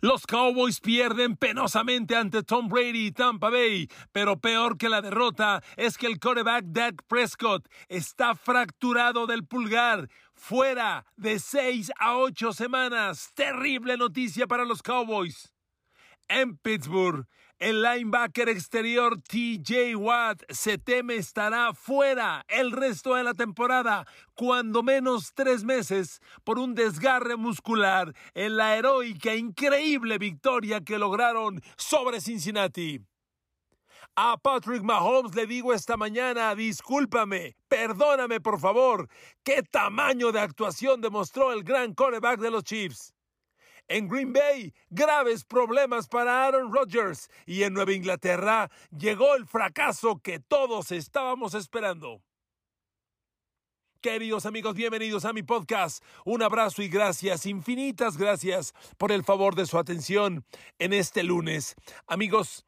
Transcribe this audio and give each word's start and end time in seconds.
Los 0.00 0.26
Cowboys 0.26 0.80
pierden 0.80 1.36
penosamente 1.36 2.16
ante 2.16 2.42
Tom 2.42 2.68
Brady 2.68 3.06
y 3.06 3.12
Tampa 3.12 3.48
Bay, 3.48 3.88
pero 4.12 4.38
peor 4.38 4.76
que 4.76 4.90
la 4.90 5.00
derrota 5.00 5.62
es 5.78 5.96
que 5.96 6.06
el 6.06 6.20
quarterback 6.20 6.66
Dak 6.66 7.02
Prescott 7.08 7.66
está 7.88 8.34
fracturado 8.34 9.26
del 9.26 9.46
pulgar, 9.46 10.10
fuera 10.34 11.06
de 11.16 11.38
6 11.38 11.92
a 11.98 12.18
8 12.18 12.52
semanas. 12.52 13.32
Terrible 13.34 13.96
noticia 13.96 14.46
para 14.46 14.66
los 14.66 14.82
Cowboys. 14.82 15.54
En 16.28 16.58
Pittsburgh, 16.58 17.26
el 17.58 17.82
linebacker 17.82 18.48
exterior 18.50 19.18
TJ 19.22 19.96
Watt 19.96 20.42
se 20.50 20.76
teme 20.76 21.16
estará 21.16 21.72
fuera 21.72 22.44
el 22.48 22.70
resto 22.70 23.14
de 23.14 23.24
la 23.24 23.32
temporada, 23.32 24.06
cuando 24.34 24.82
menos 24.82 25.32
tres 25.34 25.64
meses, 25.64 26.20
por 26.44 26.58
un 26.58 26.74
desgarre 26.74 27.36
muscular 27.36 28.12
en 28.34 28.56
la 28.56 28.76
heroica 28.76 29.34
increíble 29.34 30.18
victoria 30.18 30.82
que 30.82 30.98
lograron 30.98 31.62
sobre 31.76 32.20
Cincinnati. 32.20 33.00
A 34.16 34.36
Patrick 34.36 34.82
Mahomes 34.82 35.34
le 35.34 35.46
digo 35.46 35.72
esta 35.72 35.96
mañana, 35.96 36.54
discúlpame, 36.54 37.56
perdóname 37.68 38.40
por 38.40 38.60
favor, 38.60 39.08
qué 39.42 39.62
tamaño 39.62 40.30
de 40.32 40.40
actuación 40.40 41.00
demostró 41.00 41.52
el 41.52 41.62
gran 41.62 41.94
quarterback 41.94 42.40
de 42.40 42.50
los 42.50 42.64
Chiefs. 42.64 43.15
En 43.88 44.08
Green 44.08 44.32
Bay, 44.32 44.74
graves 44.90 45.44
problemas 45.44 46.08
para 46.08 46.44
Aaron 46.44 46.72
Rodgers. 46.72 47.30
Y 47.46 47.62
en 47.62 47.72
Nueva 47.72 47.92
Inglaterra 47.92 48.68
llegó 48.90 49.36
el 49.36 49.46
fracaso 49.46 50.20
que 50.22 50.40
todos 50.40 50.90
estábamos 50.90 51.54
esperando. 51.54 52.20
Queridos 54.00 54.44
amigos, 54.44 54.74
bienvenidos 54.74 55.24
a 55.24 55.32
mi 55.32 55.42
podcast. 55.42 56.02
Un 56.24 56.42
abrazo 56.42 56.82
y 56.82 56.88
gracias, 56.88 57.46
infinitas 57.46 58.16
gracias 58.16 58.72
por 58.98 59.10
el 59.10 59.24
favor 59.24 59.54
de 59.54 59.66
su 59.66 59.78
atención 59.78 60.44
en 60.78 60.92
este 60.92 61.22
lunes. 61.22 61.74
Amigos, 62.06 62.66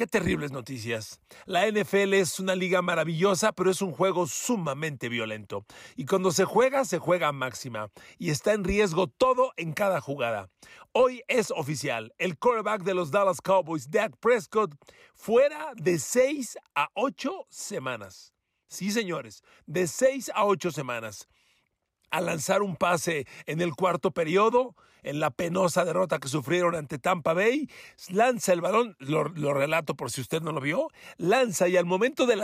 Qué 0.00 0.06
terribles 0.06 0.50
noticias. 0.50 1.20
La 1.44 1.70
NFL 1.70 2.14
es 2.14 2.40
una 2.40 2.54
liga 2.54 2.80
maravillosa, 2.80 3.52
pero 3.52 3.70
es 3.70 3.82
un 3.82 3.92
juego 3.92 4.26
sumamente 4.26 5.10
violento. 5.10 5.66
Y 5.94 6.06
cuando 6.06 6.32
se 6.32 6.46
juega, 6.46 6.86
se 6.86 6.98
juega 6.98 7.28
a 7.28 7.32
máxima. 7.32 7.90
Y 8.16 8.30
está 8.30 8.54
en 8.54 8.64
riesgo 8.64 9.08
todo 9.08 9.52
en 9.58 9.74
cada 9.74 10.00
jugada. 10.00 10.48
Hoy 10.92 11.22
es 11.28 11.50
oficial. 11.50 12.14
El 12.16 12.38
quarterback 12.38 12.82
de 12.82 12.94
los 12.94 13.10
Dallas 13.10 13.42
Cowboys, 13.42 13.90
Dak 13.90 14.16
Prescott, 14.16 14.74
fuera 15.12 15.72
de 15.76 15.98
6 15.98 16.56
a 16.74 16.88
8 16.94 17.44
semanas. 17.50 18.32
Sí, 18.68 18.92
señores, 18.92 19.42
de 19.66 19.86
6 19.86 20.30
a 20.34 20.46
8 20.46 20.70
semanas. 20.70 21.28
Al 22.10 22.24
lanzar 22.24 22.62
un 22.62 22.74
pase 22.74 23.26
en 23.44 23.60
el 23.60 23.74
cuarto 23.74 24.12
periodo, 24.12 24.74
en 25.02 25.20
la 25.20 25.30
penosa 25.30 25.84
derrota 25.84 26.18
que 26.18 26.28
sufrieron 26.28 26.74
ante 26.74 26.98
Tampa 26.98 27.34
Bay, 27.34 27.68
lanza 28.08 28.52
el 28.52 28.60
balón, 28.60 28.96
lo, 28.98 29.24
relato 29.24 29.94
por 29.94 30.10
si 30.10 30.20
usted 30.20 30.42
no 30.42 30.52
lo 30.52 30.60
vio, 30.60 30.88
lanza 31.16 31.68
y 31.68 31.76
al 31.76 31.86
momento 31.86 32.26
de, 32.26 32.36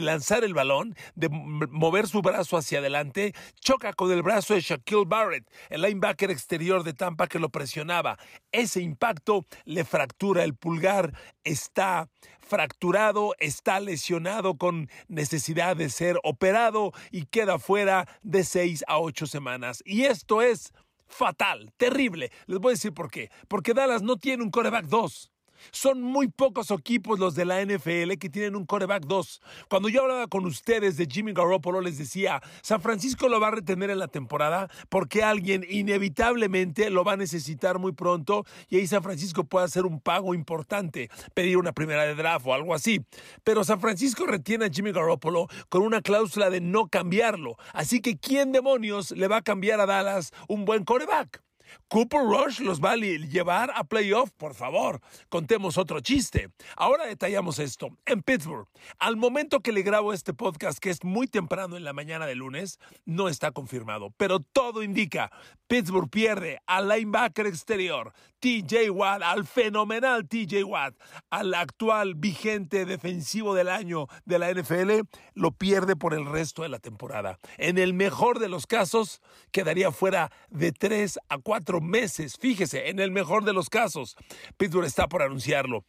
lanzar 0.00 0.44
el 0.44 0.54
balón, 0.54 0.94
de 1.14 1.28
mover 1.28 2.06
su 2.06 2.22
brazo 2.22 2.56
hacia 2.56 2.78
adelante, 2.78 3.34
choca 3.60 3.92
con 3.92 4.10
el 4.12 4.22
brazo 4.22 4.54
de 4.54 4.60
Shaquille 4.60 5.04
Barrett, 5.06 5.50
el 5.70 5.82
linebacker 5.82 6.30
exterior 6.30 6.82
de 6.84 6.94
Tampa 6.94 7.26
que 7.26 7.38
lo 7.38 7.50
presionaba. 7.50 8.18
Ese 8.52 8.80
impacto 8.80 9.46
le 9.64 9.84
fractura 9.84 10.44
el 10.44 10.54
pulgar, 10.54 11.12
está 11.44 12.08
fracturado, 12.48 13.34
está 13.38 13.78
lesionado 13.78 14.56
con 14.56 14.88
necesidad 15.06 15.76
de 15.76 15.90
ser 15.90 16.18
operado 16.24 16.92
y 17.10 17.26
queda 17.26 17.58
fuera 17.58 18.08
de 18.22 18.42
seis 18.42 18.84
a 18.88 18.98
ocho 18.98 19.26
semanas. 19.26 19.82
Y 19.84 20.04
esto 20.04 20.42
es 20.42 20.72
fatal, 21.08 21.72
terrible. 21.76 22.30
Les 22.46 22.58
voy 22.58 22.70
a 22.70 22.74
decir 22.74 22.92
por 22.92 23.10
qué. 23.10 23.30
Porque 23.48 23.74
Dallas 23.74 24.02
no 24.02 24.16
tiene 24.16 24.42
un 24.42 24.50
coreback 24.50 24.86
2. 24.86 25.30
Son 25.70 26.02
muy 26.02 26.28
pocos 26.28 26.70
equipos 26.70 27.18
los 27.18 27.34
de 27.34 27.44
la 27.44 27.64
NFL 27.64 28.14
que 28.18 28.30
tienen 28.30 28.56
un 28.56 28.66
coreback 28.66 29.04
2. 29.06 29.40
Cuando 29.68 29.88
yo 29.88 30.02
hablaba 30.02 30.26
con 30.26 30.44
ustedes 30.46 30.96
de 30.96 31.06
Jimmy 31.06 31.32
Garoppolo, 31.32 31.80
les 31.80 31.98
decía, 31.98 32.40
San 32.62 32.80
Francisco 32.80 33.28
lo 33.28 33.40
va 33.40 33.48
a 33.48 33.52
retener 33.52 33.90
en 33.90 33.98
la 33.98 34.08
temporada 34.08 34.68
porque 34.88 35.22
alguien 35.22 35.64
inevitablemente 35.68 36.90
lo 36.90 37.04
va 37.04 37.12
a 37.12 37.16
necesitar 37.16 37.78
muy 37.78 37.92
pronto 37.92 38.44
y 38.68 38.76
ahí 38.76 38.86
San 38.86 39.02
Francisco 39.02 39.44
puede 39.44 39.66
hacer 39.66 39.86
un 39.86 40.00
pago 40.00 40.34
importante, 40.34 41.10
pedir 41.34 41.56
una 41.56 41.72
primera 41.72 42.04
de 42.04 42.14
draft 42.14 42.46
o 42.46 42.54
algo 42.54 42.74
así. 42.74 43.04
Pero 43.44 43.64
San 43.64 43.80
Francisco 43.80 44.26
retiene 44.26 44.66
a 44.66 44.70
Jimmy 44.70 44.92
Garoppolo 44.92 45.48
con 45.68 45.82
una 45.82 46.02
cláusula 46.02 46.50
de 46.50 46.60
no 46.60 46.88
cambiarlo. 46.88 47.56
Así 47.72 48.00
que 48.00 48.18
¿quién 48.18 48.52
demonios 48.52 49.10
le 49.12 49.28
va 49.28 49.38
a 49.38 49.42
cambiar 49.42 49.80
a 49.80 49.86
Dallas 49.86 50.32
un 50.48 50.64
buen 50.64 50.84
coreback? 50.84 51.47
Cooper 51.88 52.20
Rush 52.20 52.60
los 52.60 52.80
va 52.80 52.92
a 52.92 52.96
llevar 52.96 53.70
a 53.74 53.84
playoff, 53.84 54.30
por 54.32 54.54
favor. 54.54 55.00
Contemos 55.28 55.78
otro 55.78 56.00
chiste. 56.00 56.50
Ahora 56.76 57.06
detallamos 57.06 57.58
esto. 57.58 57.90
En 58.06 58.22
Pittsburgh, 58.22 58.68
al 58.98 59.16
momento 59.16 59.60
que 59.60 59.72
le 59.72 59.82
grabo 59.82 60.12
este 60.12 60.34
podcast, 60.34 60.78
que 60.78 60.90
es 60.90 61.04
muy 61.04 61.26
temprano 61.26 61.76
en 61.76 61.84
la 61.84 61.92
mañana 61.92 62.26
de 62.26 62.34
lunes, 62.34 62.78
no 63.04 63.28
está 63.28 63.52
confirmado, 63.52 64.12
pero 64.16 64.40
todo 64.40 64.82
indica 64.82 65.30
Pittsburgh 65.68 66.08
pierde 66.08 66.60
al 66.66 66.88
linebacker 66.88 67.46
exterior, 67.46 68.12
TJ 68.40 68.90
Watt, 68.90 69.22
al 69.22 69.46
fenomenal 69.46 70.26
TJ 70.26 70.64
Watt, 70.64 70.94
al 71.28 71.52
actual 71.52 72.14
vigente 72.14 72.86
defensivo 72.86 73.54
del 73.54 73.68
año 73.68 74.06
de 74.24 74.38
la 74.38 74.50
NFL, 74.50 75.02
lo 75.34 75.52
pierde 75.52 75.94
por 75.94 76.14
el 76.14 76.24
resto 76.24 76.62
de 76.62 76.70
la 76.70 76.78
temporada. 76.78 77.38
En 77.58 77.76
el 77.76 77.92
mejor 77.92 78.38
de 78.38 78.48
los 78.48 78.66
casos, 78.66 79.20
quedaría 79.52 79.92
fuera 79.92 80.32
de 80.48 80.72
3 80.72 81.18
a 81.28 81.38
4 81.38 81.82
meses. 81.82 82.38
Fíjese, 82.40 82.88
en 82.88 82.98
el 82.98 83.10
mejor 83.10 83.44
de 83.44 83.52
los 83.52 83.68
casos, 83.68 84.16
Pittsburgh 84.56 84.86
está 84.86 85.06
por 85.06 85.22
anunciarlo 85.22 85.84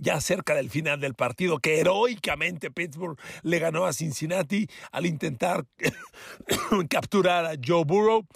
ya 0.00 0.20
cerca 0.20 0.54
del 0.54 0.70
final 0.70 0.98
del 0.98 1.14
partido, 1.14 1.58
que 1.58 1.78
heroicamente 1.78 2.70
Pittsburgh 2.70 3.18
le 3.42 3.58
ganó 3.58 3.84
a 3.84 3.92
Cincinnati 3.92 4.66
al 4.90 5.06
intentar 5.06 5.66
capturar 6.88 7.44
a 7.44 7.54
Joe 7.62 7.84
Burrow. 7.84 8.26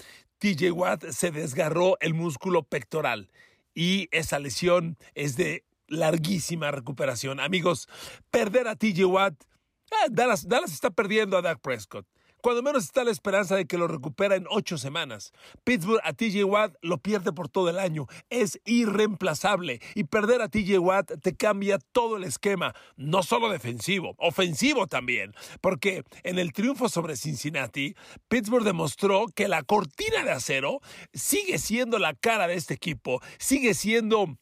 TJ 0.44 0.72
Watt 0.72 1.06
se 1.06 1.31
desgarró 1.31 1.97
el 2.00 2.12
músculo 2.12 2.65
pectoral 2.65 3.31
y 3.72 4.09
esa 4.10 4.38
lesión 4.38 4.99
es 5.15 5.38
de 5.38 5.65
larguísima 5.88 6.71
recuperación. 6.71 7.41
Amigos, 7.41 7.88
perder 8.31 8.69
a 8.69 8.77
TJ 8.77 9.06
Watt, 9.06 9.43
eh, 9.91 10.10
Dallas, 10.10 10.47
Dallas 10.47 10.75
está 10.75 10.91
perdiendo 10.91 11.38
a 11.38 11.41
Dak 11.41 11.62
Prescott. 11.62 12.06
Cuando 12.44 12.62
menos 12.62 12.84
está 12.84 13.05
la 13.05 13.10
esperanza 13.10 13.56
de 13.56 13.65
que 13.65 13.78
lo 13.78 13.88
recupera 13.88 14.37
en 14.37 14.44
ocho 14.50 14.77
semanas. 14.77 15.32
Pittsburgh 15.65 16.03
a 16.05 16.12
TJ 16.12 16.44
Watt 16.44 16.75
lo 16.82 16.99
pierde 16.99 17.32
por 17.32 17.49
todo 17.49 17.71
el 17.71 17.78
año. 17.78 18.06
Es 18.28 18.60
irreemplazable. 18.66 19.81
Y 19.94 20.05
perder 20.05 20.43
a 20.43 20.50
TJ 20.50 20.78
Watt 20.78 21.10
te 21.22 21.34
cambia 21.37 21.78
todo 21.93 22.19
el 22.19 22.25
esquema. 22.25 22.75
No 22.99 23.22
solo 23.22 23.49
defensivo, 23.49 24.15
ofensivo 24.19 24.87
también. 24.87 25.33
Porque 25.62 26.03
en 26.22 26.38
el 26.38 26.53
triunfo 26.53 26.91
sobre 26.91 27.16
Cincinnati, 27.16 27.94
Pittsburgh 28.28 28.65
demostró 28.66 29.25
que 29.34 29.49
la 29.49 29.62
cortina 29.62 30.22
de 30.22 30.33
acero 30.33 30.81
sigue 31.15 31.56
siendo 31.56 31.99
la 31.99 32.12
cara 32.12 32.47
de 32.47 32.56
este 32.56 32.75
equipo. 32.75 33.22
Sigue 33.38 33.72
siendo 33.72 34.37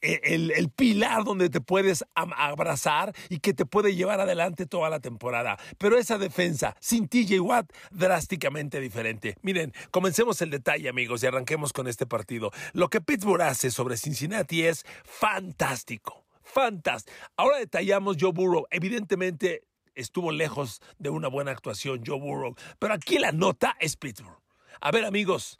eh, 0.00 0.20
el, 0.22 0.70
pilar 0.70 1.24
donde 1.24 1.50
te 1.50 1.60
puedes 1.60 2.04
abrazar 2.14 3.12
y 3.28 3.40
que 3.40 3.52
te 3.52 3.66
puede 3.66 3.96
llevar 3.96 4.20
adelante 4.20 4.66
toda 4.66 4.90
la 4.90 5.00
temporada. 5.00 5.58
Pero 5.76 5.98
esa 5.98 6.18
defensa 6.18 6.76
sin 6.80 7.08
TJ 7.08 7.40
Watt 7.40 7.72
drásticamente 7.90 8.80
diferente. 8.80 9.36
Miren, 9.42 9.72
comencemos 9.90 10.40
el 10.42 10.50
detalle 10.50 10.88
amigos 10.88 11.22
y 11.22 11.26
arranquemos 11.26 11.72
con 11.72 11.88
este 11.88 12.06
partido. 12.06 12.52
Lo 12.74 12.88
que 12.88 13.00
Pittsburgh 13.00 13.42
hace 13.42 13.70
sobre 13.70 13.96
Cincinnati 13.96 14.62
es 14.62 14.84
fantástico. 15.04 16.24
Fantástico. 16.42 17.16
Ahora 17.36 17.58
detallamos 17.58 18.16
Joe 18.20 18.32
Burrow. 18.32 18.66
Evidentemente 18.70 19.64
estuvo 19.96 20.30
lejos 20.30 20.80
de 20.98 21.10
una 21.10 21.26
buena 21.28 21.50
actuación 21.50 22.02
Joe 22.06 22.20
Burrow. 22.20 22.54
Pero 22.78 22.94
aquí 22.94 23.18
la 23.18 23.32
nota 23.32 23.76
es 23.80 23.96
Pittsburgh. 23.96 24.38
A 24.80 24.92
ver 24.92 25.04
amigos, 25.04 25.58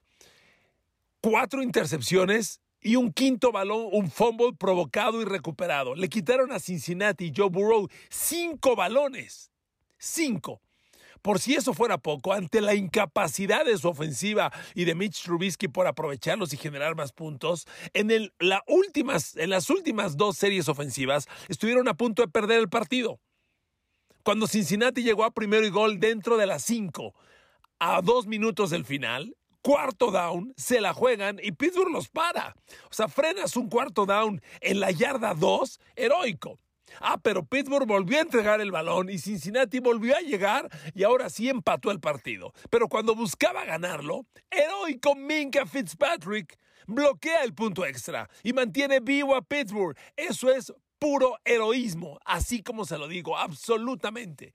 cuatro 1.21 1.61
intercepciones 1.61 2.61
y 2.81 2.97
un 2.97 3.13
quinto 3.13 3.53
balón, 3.53 3.89
un 3.93 4.11
fumble 4.11 4.53
provocado 4.59 5.21
y 5.21 5.25
recuperado. 5.25 5.95
Le 5.95 6.09
quitaron 6.09 6.53
a 6.53 6.61
Cincinnati 6.61 7.27
y 7.27 7.33
Joe 7.37 7.49
Burrow 7.49 7.89
cinco 8.09 8.77
balones. 8.77 9.51
Cinco. 9.99 10.61
Por 11.23 11.41
si 11.41 11.55
eso 11.55 11.75
fuera 11.75 11.99
poco, 11.99 12.33
ante 12.33 12.61
la 12.61 12.75
incapacidad 12.75 13.65
de 13.65 13.77
su 13.77 13.89
ofensiva 13.89 14.53
y 14.75 14.85
de 14.85 14.95
Mitch 14.95 15.25
Trubisky 15.25 15.67
por 15.67 15.87
aprovecharlos 15.87 16.53
y 16.53 16.57
generar 16.57 16.95
más 16.95 17.13
puntos, 17.13 17.67
en, 17.93 18.11
el, 18.11 18.33
últimas, 18.67 19.37
en 19.37 19.51
las 19.51 19.69
últimas 19.69 20.17
dos 20.17 20.37
series 20.37 20.69
ofensivas 20.69 21.27
estuvieron 21.49 21.89
a 21.89 21.95
punto 21.95 22.23
de 22.23 22.29
perder 22.29 22.61
el 22.61 22.69
partido. 22.69 23.19
Cuando 24.23 24.47
Cincinnati 24.47 25.03
llegó 25.03 25.25
a 25.25 25.33
primero 25.33 25.67
y 25.67 25.71
gol 25.71 25.99
dentro 25.99 26.37
de 26.37 26.47
las 26.47 26.63
cinco, 26.63 27.15
a 27.79 28.01
dos 28.03 28.27
minutos 28.27 28.71
del 28.71 28.85
final, 28.85 29.37
cuarto 29.69 30.11
down, 30.11 30.55
se 30.57 30.81
la 30.81 30.95
juegan 30.95 31.39
y 31.43 31.53
Pittsburgh 31.53 31.93
los 31.93 32.09
para. 32.09 32.57
O 32.91 32.95
sea, 32.95 33.07
frenas 33.07 33.55
un 33.55 33.69
cuarto 33.69 34.07
down 34.07 34.41
en 34.63 34.81
la 34.81 34.91
yarda 34.93 35.35
2, 35.35 35.79
heroico. 35.95 36.59
Ah, 37.03 37.19
pero 37.23 37.45
Pittsburgh 37.45 37.87
volvió 37.87 38.17
a 38.17 38.23
entregar 38.23 38.63
el 38.63 38.71
balón 38.71 39.11
y 39.11 39.19
Cincinnati 39.19 39.81
volvió 39.81 40.17
a 40.17 40.21
llegar 40.21 40.71
y 40.95 41.03
ahora 41.03 41.29
sí 41.29 41.51
empató 41.51 41.91
el 41.91 42.01
partido. 42.01 42.55
Pero 42.71 42.89
cuando 42.89 43.15
buscaba 43.15 43.67
ganarlo, 43.67 44.25
heroico 44.51 45.15
Minka 45.15 45.67
Fitzpatrick 45.67 46.59
bloquea 46.87 47.45
el 47.45 47.53
punto 47.53 47.85
extra 47.85 48.27
y 48.43 48.55
mantiene 48.55 49.01
vivo 49.01 49.37
a 49.37 49.43
Pittsburgh. 49.43 49.95
Eso 50.17 50.51
es 50.51 50.73
puro 50.99 51.37
heroísmo, 51.45 52.19
así 52.25 52.63
como 52.63 52.87
se 52.87 52.97
lo 52.97 53.07
digo, 53.07 53.37
absolutamente. 53.37 54.55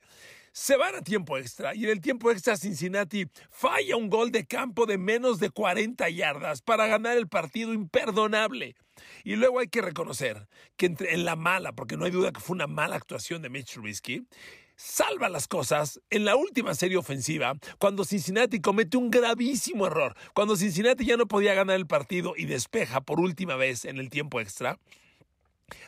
Se 0.55 0.77
van 0.77 0.93
a 0.93 1.01
tiempo 1.01 1.39
extra 1.39 1.73
y 1.73 1.85
en 1.85 1.89
el 1.89 1.99
tiempo 1.99 2.29
extra 2.29 2.55
Cincinnati 2.55 3.25
falla 3.49 3.97
un 3.97 4.07
gol 4.07 4.31
de 4.31 4.45
campo 4.45 4.85
de 4.85 4.99
menos 4.99 5.39
de 5.39 5.49
40 5.49 6.07
yardas 6.11 6.61
para 6.61 6.85
ganar 6.85 7.17
el 7.17 7.27
partido 7.27 7.73
imperdonable. 7.73 8.75
Y 9.23 9.35
luego 9.35 9.57
hay 9.57 9.67
que 9.67 9.81
reconocer 9.81 10.47
que 10.77 10.95
en 10.99 11.25
la 11.25 11.35
mala, 11.35 11.73
porque 11.73 11.97
no 11.97 12.05
hay 12.05 12.11
duda 12.11 12.31
que 12.31 12.39
fue 12.39 12.53
una 12.53 12.67
mala 12.67 12.97
actuación 12.97 13.41
de 13.41 13.49
Mitch 13.49 13.73
Trubisky, 13.73 14.27
salva 14.75 15.27
las 15.27 15.47
cosas 15.47 15.99
en 16.11 16.23
la 16.23 16.35
última 16.35 16.75
serie 16.75 16.97
ofensiva, 16.97 17.55
cuando 17.79 18.05
Cincinnati 18.05 18.61
comete 18.61 18.97
un 18.97 19.09
gravísimo 19.09 19.87
error, 19.87 20.15
cuando 20.35 20.55
Cincinnati 20.55 21.03
ya 21.03 21.17
no 21.17 21.27
podía 21.27 21.55
ganar 21.55 21.77
el 21.77 21.87
partido 21.87 22.35
y 22.37 22.45
despeja 22.45 23.01
por 23.01 23.19
última 23.19 23.55
vez 23.55 23.85
en 23.85 23.97
el 23.97 24.11
tiempo 24.11 24.39
extra, 24.39 24.77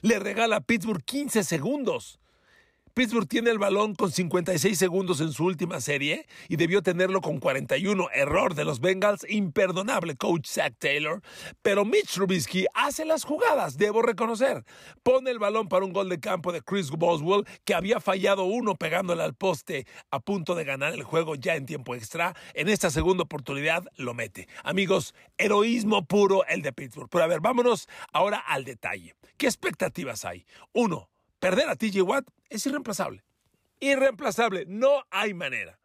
le 0.01 0.17
regala 0.17 0.55
a 0.55 0.61
Pittsburgh 0.61 1.03
15 1.05 1.43
segundos 1.43 2.19
Pittsburgh 2.95 3.27
tiene 3.27 3.49
el 3.49 3.59
balón 3.59 3.93
con 3.93 4.09
56 4.09 4.79
segundos 4.79 5.19
en 5.19 5.33
su 5.33 5.43
última 5.43 5.81
serie 5.81 6.25
y 6.47 6.55
debió 6.55 6.81
tenerlo 6.81 7.19
con 7.19 7.41
41. 7.41 8.07
Error 8.13 8.55
de 8.55 8.63
los 8.63 8.79
Bengals, 8.79 9.25
imperdonable, 9.27 10.15
coach 10.15 10.47
Zach 10.47 10.75
Taylor. 10.79 11.21
Pero 11.61 11.83
Mitch 11.83 12.13
Trubisky 12.13 12.67
hace 12.73 13.03
las 13.03 13.25
jugadas, 13.25 13.77
debo 13.77 14.01
reconocer. 14.01 14.63
Pone 15.03 15.29
el 15.29 15.39
balón 15.39 15.67
para 15.67 15.83
un 15.83 15.91
gol 15.91 16.07
de 16.07 16.21
campo 16.21 16.53
de 16.53 16.61
Chris 16.61 16.89
Boswell, 16.89 17.43
que 17.65 17.73
había 17.73 17.99
fallado 17.99 18.45
uno 18.45 18.75
pegándole 18.75 19.23
al 19.23 19.33
poste 19.33 19.85
a 20.09 20.21
punto 20.21 20.55
de 20.55 20.63
ganar 20.63 20.93
el 20.93 21.03
juego 21.03 21.35
ya 21.35 21.55
en 21.55 21.65
tiempo 21.65 21.95
extra. 21.95 22.33
En 22.53 22.69
esta 22.69 22.89
segunda 22.91 23.23
oportunidad 23.23 23.83
lo 23.97 24.13
mete. 24.13 24.47
Amigos, 24.63 25.13
heroísmo 25.37 26.05
puro 26.05 26.45
el 26.45 26.61
de 26.61 26.71
Pittsburgh. 26.71 27.09
Pero 27.11 27.25
a 27.25 27.27
ver, 27.27 27.41
vámonos 27.41 27.89
ahora 28.13 28.37
al 28.37 28.63
detalle. 28.63 29.15
¿Qué 29.35 29.47
expectativas 29.47 30.23
hay? 30.23 30.45
Uno, 30.71 31.09
Perder 31.45 31.69
a 31.69 31.75
TJ 31.75 32.01
Watt 32.01 32.25
es 32.49 32.65
irreemplazable. 32.65 33.23
Irreemplazable, 33.79 34.65
no 34.65 35.03
hay 35.11 35.35
manera. 35.35 35.77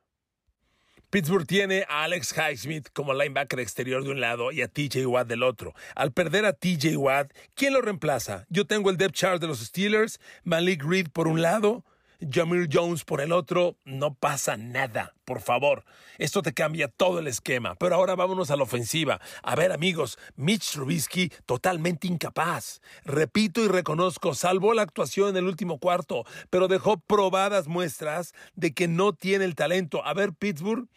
Pittsburgh 1.10 1.46
tiene 1.46 1.84
a 1.86 2.04
Alex 2.04 2.32
Highsmith 2.34 2.88
como 2.94 3.12
linebacker 3.12 3.60
exterior 3.60 4.02
de 4.02 4.10
un 4.10 4.22
lado 4.22 4.52
y 4.52 4.62
a 4.62 4.68
TJ 4.68 5.04
Watt 5.04 5.28
del 5.28 5.42
otro. 5.42 5.74
Al 5.94 6.12
perder 6.12 6.46
a 6.46 6.54
TJ 6.54 6.96
Watt, 6.96 7.34
¿quién 7.54 7.74
lo 7.74 7.82
reemplaza? 7.82 8.46
Yo 8.48 8.66
tengo 8.66 8.88
el 8.88 8.96
depth 8.96 9.16
chart 9.16 9.38
de 9.38 9.48
los 9.48 9.58
Steelers, 9.58 10.18
Malik 10.44 10.82
Reed 10.82 11.08
por 11.12 11.28
un 11.28 11.42
lado, 11.42 11.84
Jamir 12.20 12.68
Jones 12.72 13.04
por 13.04 13.20
el 13.20 13.32
otro, 13.32 13.76
no 13.84 14.14
pasa 14.14 14.56
nada, 14.56 15.14
por 15.24 15.40
favor. 15.40 15.84
Esto 16.18 16.42
te 16.42 16.52
cambia 16.52 16.88
todo 16.88 17.18
el 17.18 17.26
esquema. 17.26 17.74
Pero 17.76 17.94
ahora 17.94 18.14
vámonos 18.14 18.50
a 18.50 18.56
la 18.56 18.64
ofensiva. 18.64 19.20
A 19.42 19.54
ver, 19.56 19.72
amigos, 19.72 20.18
Mitch 20.36 20.72
Trubisky 20.72 21.32
totalmente 21.46 22.06
incapaz. 22.06 22.80
Repito 23.04 23.64
y 23.64 23.68
reconozco, 23.68 24.34
salvó 24.34 24.74
la 24.74 24.82
actuación 24.82 25.30
en 25.30 25.38
el 25.38 25.46
último 25.46 25.78
cuarto, 25.78 26.24
pero 26.50 26.68
dejó 26.68 26.98
probadas 26.98 27.68
muestras 27.68 28.34
de 28.54 28.72
que 28.72 28.88
no 28.88 29.12
tiene 29.12 29.44
el 29.44 29.54
talento. 29.54 30.04
A 30.04 30.12
ver, 30.14 30.32
Pittsburgh 30.34 30.88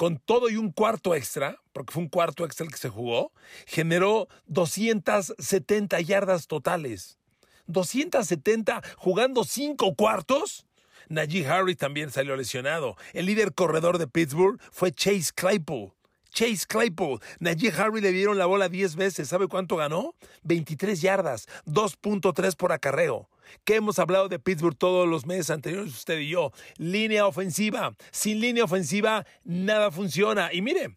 con 0.00 0.16
todo 0.16 0.48
y 0.48 0.56
un 0.56 0.72
cuarto 0.72 1.14
extra, 1.14 1.60
porque 1.74 1.92
fue 1.92 2.02
un 2.02 2.08
cuarto 2.08 2.46
extra 2.46 2.64
el 2.64 2.72
que 2.72 2.78
se 2.78 2.88
jugó, 2.88 3.32
generó 3.66 4.28
270 4.46 6.00
yardas 6.00 6.46
totales. 6.46 7.18
270 7.66 8.82
jugando 8.96 9.44
cinco 9.44 9.94
cuartos. 9.94 10.66
Najee 11.10 11.44
Harris 11.44 11.76
también 11.76 12.10
salió 12.10 12.36
lesionado. 12.36 12.96
El 13.12 13.26
líder 13.26 13.52
corredor 13.52 13.98
de 13.98 14.06
Pittsburgh 14.06 14.60
fue 14.70 14.92
Chase 14.92 15.32
Claypool. 15.34 15.92
Chase 16.30 16.64
Claypool. 16.68 17.20
Najee 17.40 17.72
Harry 17.76 18.00
le 18.00 18.12
dieron 18.12 18.38
la 18.38 18.46
bola 18.46 18.68
10 18.68 18.94
veces. 18.94 19.28
¿Sabe 19.28 19.48
cuánto 19.48 19.74
ganó? 19.74 20.14
23 20.44 21.00
yardas, 21.00 21.48
2.3 21.66 22.54
por 22.54 22.70
acarreo. 22.70 23.28
¿Qué 23.64 23.74
hemos 23.74 23.98
hablado 23.98 24.28
de 24.28 24.38
Pittsburgh 24.38 24.78
todos 24.78 25.08
los 25.08 25.26
meses 25.26 25.50
anteriores, 25.50 25.92
usted 25.92 26.20
y 26.20 26.28
yo? 26.28 26.52
Línea 26.76 27.26
ofensiva. 27.26 27.92
Sin 28.12 28.38
línea 28.38 28.62
ofensiva, 28.62 29.26
nada 29.42 29.90
funciona. 29.90 30.52
Y 30.52 30.62
mire, 30.62 30.96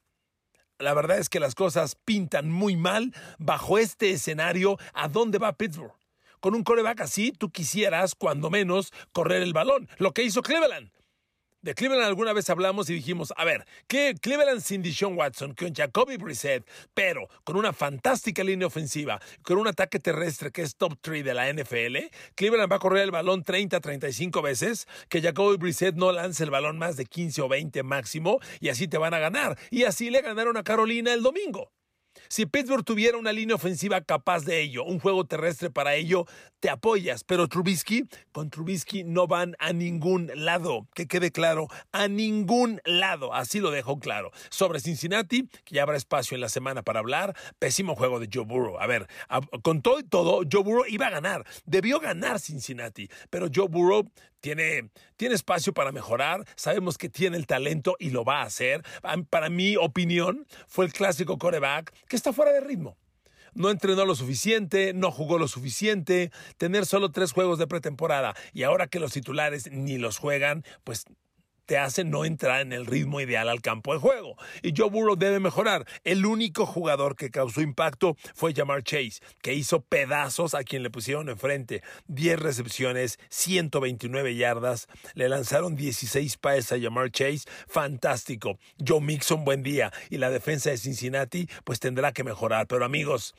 la 0.78 0.94
verdad 0.94 1.18
es 1.18 1.28
que 1.28 1.40
las 1.40 1.56
cosas 1.56 1.96
pintan 2.06 2.52
muy 2.52 2.76
mal 2.76 3.16
bajo 3.40 3.80
este 3.80 4.12
escenario. 4.12 4.78
¿A 4.94 5.08
dónde 5.08 5.40
va 5.40 5.58
Pittsburgh? 5.58 5.96
Con 6.44 6.56
un 6.56 6.64
coreback 6.66 7.00
así, 7.00 7.32
tú 7.32 7.52
quisieras, 7.52 8.16
cuando 8.16 8.50
menos, 8.50 8.92
correr 9.14 9.42
el 9.44 9.54
balón. 9.54 9.88
Lo 9.98 10.12
que 10.12 10.24
hizo 10.24 10.42
Cleveland. 10.42 10.92
De 11.62 11.74
Cleveland 11.74 12.06
alguna 12.06 12.34
vez 12.34 12.50
hablamos 12.50 12.90
y 12.90 12.96
dijimos, 12.96 13.34
a 13.38 13.46
ver, 13.46 13.66
que 13.88 14.14
Cleveland 14.22 14.60
sin 14.60 14.82
Dishon 14.82 15.18
Watson, 15.18 15.54
con 15.54 15.74
Jacoby 15.74 16.18
Brissett, 16.18 16.70
pero 16.94 17.30
con 17.46 17.56
una 17.56 17.72
fantástica 17.72 18.44
línea 18.44 18.68
ofensiva, 18.68 19.22
con 19.42 19.58
un 19.58 19.70
ataque 19.70 20.00
terrestre 20.00 20.52
que 20.52 20.64
es 20.64 20.76
top 20.76 20.98
3 21.00 21.24
de 21.24 21.34
la 21.34 21.50
NFL, 21.50 22.12
Cleveland 22.36 22.70
va 22.70 22.76
a 22.76 22.80
correr 22.80 23.04
el 23.04 23.12
balón 23.12 23.44
30, 23.44 23.80
35 23.80 24.42
veces, 24.42 24.86
que 25.08 25.22
Jacoby 25.22 25.56
Brissett 25.56 25.96
no 25.96 26.12
lance 26.12 26.44
el 26.44 26.50
balón 26.50 26.78
más 26.78 26.98
de 26.98 27.06
15 27.06 27.42
o 27.42 27.48
20 27.48 27.84
máximo, 27.84 28.42
y 28.60 28.68
así 28.68 28.90
te 28.90 28.98
van 28.98 29.14
a 29.14 29.20
ganar. 29.20 29.58
Y 29.72 29.86
así 29.86 30.10
le 30.10 30.22
ganaron 30.22 30.58
a 30.58 30.64
Carolina 30.64 31.14
el 31.14 31.24
domingo. 31.24 31.72
Si 32.28 32.46
Pittsburgh 32.46 32.84
tuviera 32.84 33.18
una 33.18 33.32
línea 33.32 33.56
ofensiva 33.56 34.02
capaz 34.02 34.46
de 34.46 34.62
ello, 34.62 34.84
un 34.84 35.00
juego 35.00 35.26
terrestre 35.26 35.70
para 35.70 35.96
ello, 35.96 36.26
te 36.60 36.70
apoyas. 36.70 37.24
Pero 37.24 37.48
Trubisky, 37.48 38.06
con 38.32 38.50
Trubisky 38.50 39.04
no 39.04 39.28
van 39.28 39.56
a 39.60 39.74
ningún 39.74 40.32
lado. 40.36 40.88
Que 40.94 41.08
quede 41.08 41.32
claro, 41.32 41.68
a 41.92 42.08
ningún 42.08 42.82
lado. 42.86 43.34
Así 43.34 43.60
lo 43.60 43.72
dejó 43.72 44.00
claro. 44.00 44.32
Sobre 44.50 44.80
Cincinnati, 44.80 45.48
que 45.64 45.76
ya 45.76 45.84
habrá 45.84 45.98
espacio 45.98 46.36
en 46.36 46.42
la 46.42 46.50
semana 46.50 46.84
para 46.84 47.00
hablar, 47.00 47.36
pésimo 47.60 47.96
juego 47.96 48.20
de 48.20 48.30
Joe 48.32 48.46
Burrow. 48.46 48.80
A 48.80 48.88
ver, 48.88 49.08
con 49.62 49.82
todo 49.82 50.00
y 50.00 50.04
todo, 50.04 50.42
Joe 50.50 50.64
Burrow 50.64 50.86
iba 50.88 51.08
a 51.08 51.12
ganar. 51.12 51.46
Debió 51.66 52.00
ganar 52.00 52.40
Cincinnati. 52.40 53.10
Pero 53.30 53.48
Joe 53.54 53.68
Burrow 53.68 54.10
tiene, 54.44 54.90
tiene 55.16 55.36
espacio 55.36 55.74
para 55.74 55.94
mejorar, 55.94 56.44
sabemos 56.58 56.98
que 56.98 57.08
tiene 57.08 57.38
el 57.38 57.48
talento 57.48 57.96
y 57.98 58.10
lo 58.10 58.26
va 58.26 58.42
a 58.42 58.46
hacer. 58.46 58.84
Para 59.30 59.50
mi 59.50 59.78
opinión, 59.78 60.46
fue 60.68 60.84
el 60.86 60.92
clásico 60.92 61.38
coreback 61.38 61.94
que 62.10 62.18
está 62.18 62.34
fuera 62.34 62.52
de 62.52 62.60
ritmo. 62.60 62.98
No 63.54 63.70
entrenó 63.70 64.04
lo 64.04 64.16
suficiente, 64.16 64.94
no 64.94 65.12
jugó 65.12 65.38
lo 65.38 65.48
suficiente, 65.48 66.30
tener 66.58 66.86
solo 66.86 67.12
tres 67.12 67.32
juegos 67.32 67.58
de 67.58 67.68
pretemporada 67.68 68.36
y 68.52 68.64
ahora 68.64 68.88
que 68.88 69.00
los 69.00 69.14
titulares 69.14 69.72
ni 69.72 69.98
los 69.98 70.18
juegan, 70.18 70.66
pues 70.84 71.06
te 71.66 71.78
hace 71.78 72.04
no 72.04 72.26
entrar 72.26 72.62
en 72.62 72.74
el 72.74 72.86
ritmo 72.86 73.22
ideal 73.22 73.50
al 73.50 73.62
campo 73.62 73.94
de 73.94 74.00
juego. 74.00 74.36
Y 74.62 74.74
Joe 74.76 74.90
Burrow 74.90 75.16
debe 75.16 75.40
mejorar. 75.40 75.86
El 76.04 76.26
único 76.26 76.66
jugador 76.66 77.16
que 77.16 77.32
causó 77.32 77.62
impacto 77.62 78.16
fue 78.36 78.54
Jamar 78.54 78.84
Chase, 78.84 79.22
que 79.42 79.54
hizo 79.54 79.82
pedazos 79.82 80.54
a 80.54 80.64
quien 80.64 80.84
le 80.84 80.90
pusieron 80.90 81.30
enfrente. 81.30 81.82
10 82.08 82.40
recepciones, 82.40 83.20
129 83.30 84.36
yardas. 84.36 84.88
Le 85.14 85.30
lanzaron 85.30 85.76
16 85.76 86.38
pases 86.38 86.72
a 86.72 86.80
Jamar 86.80 87.12
Chase. 87.12 87.46
Fantástico. 87.68 88.58
Joe 88.86 89.02
Mixon, 89.02 89.46
buen 89.46 89.64
día. 89.64 89.92
Y 90.10 90.18
la 90.18 90.30
defensa 90.30 90.70
de 90.70 90.78
Cincinnati, 90.78 91.48
pues 91.64 91.80
tendrá 91.80 92.12
que 92.12 92.24
mejorar. 92.24 92.68
Pero 92.68 92.86
amigos, 92.86 93.36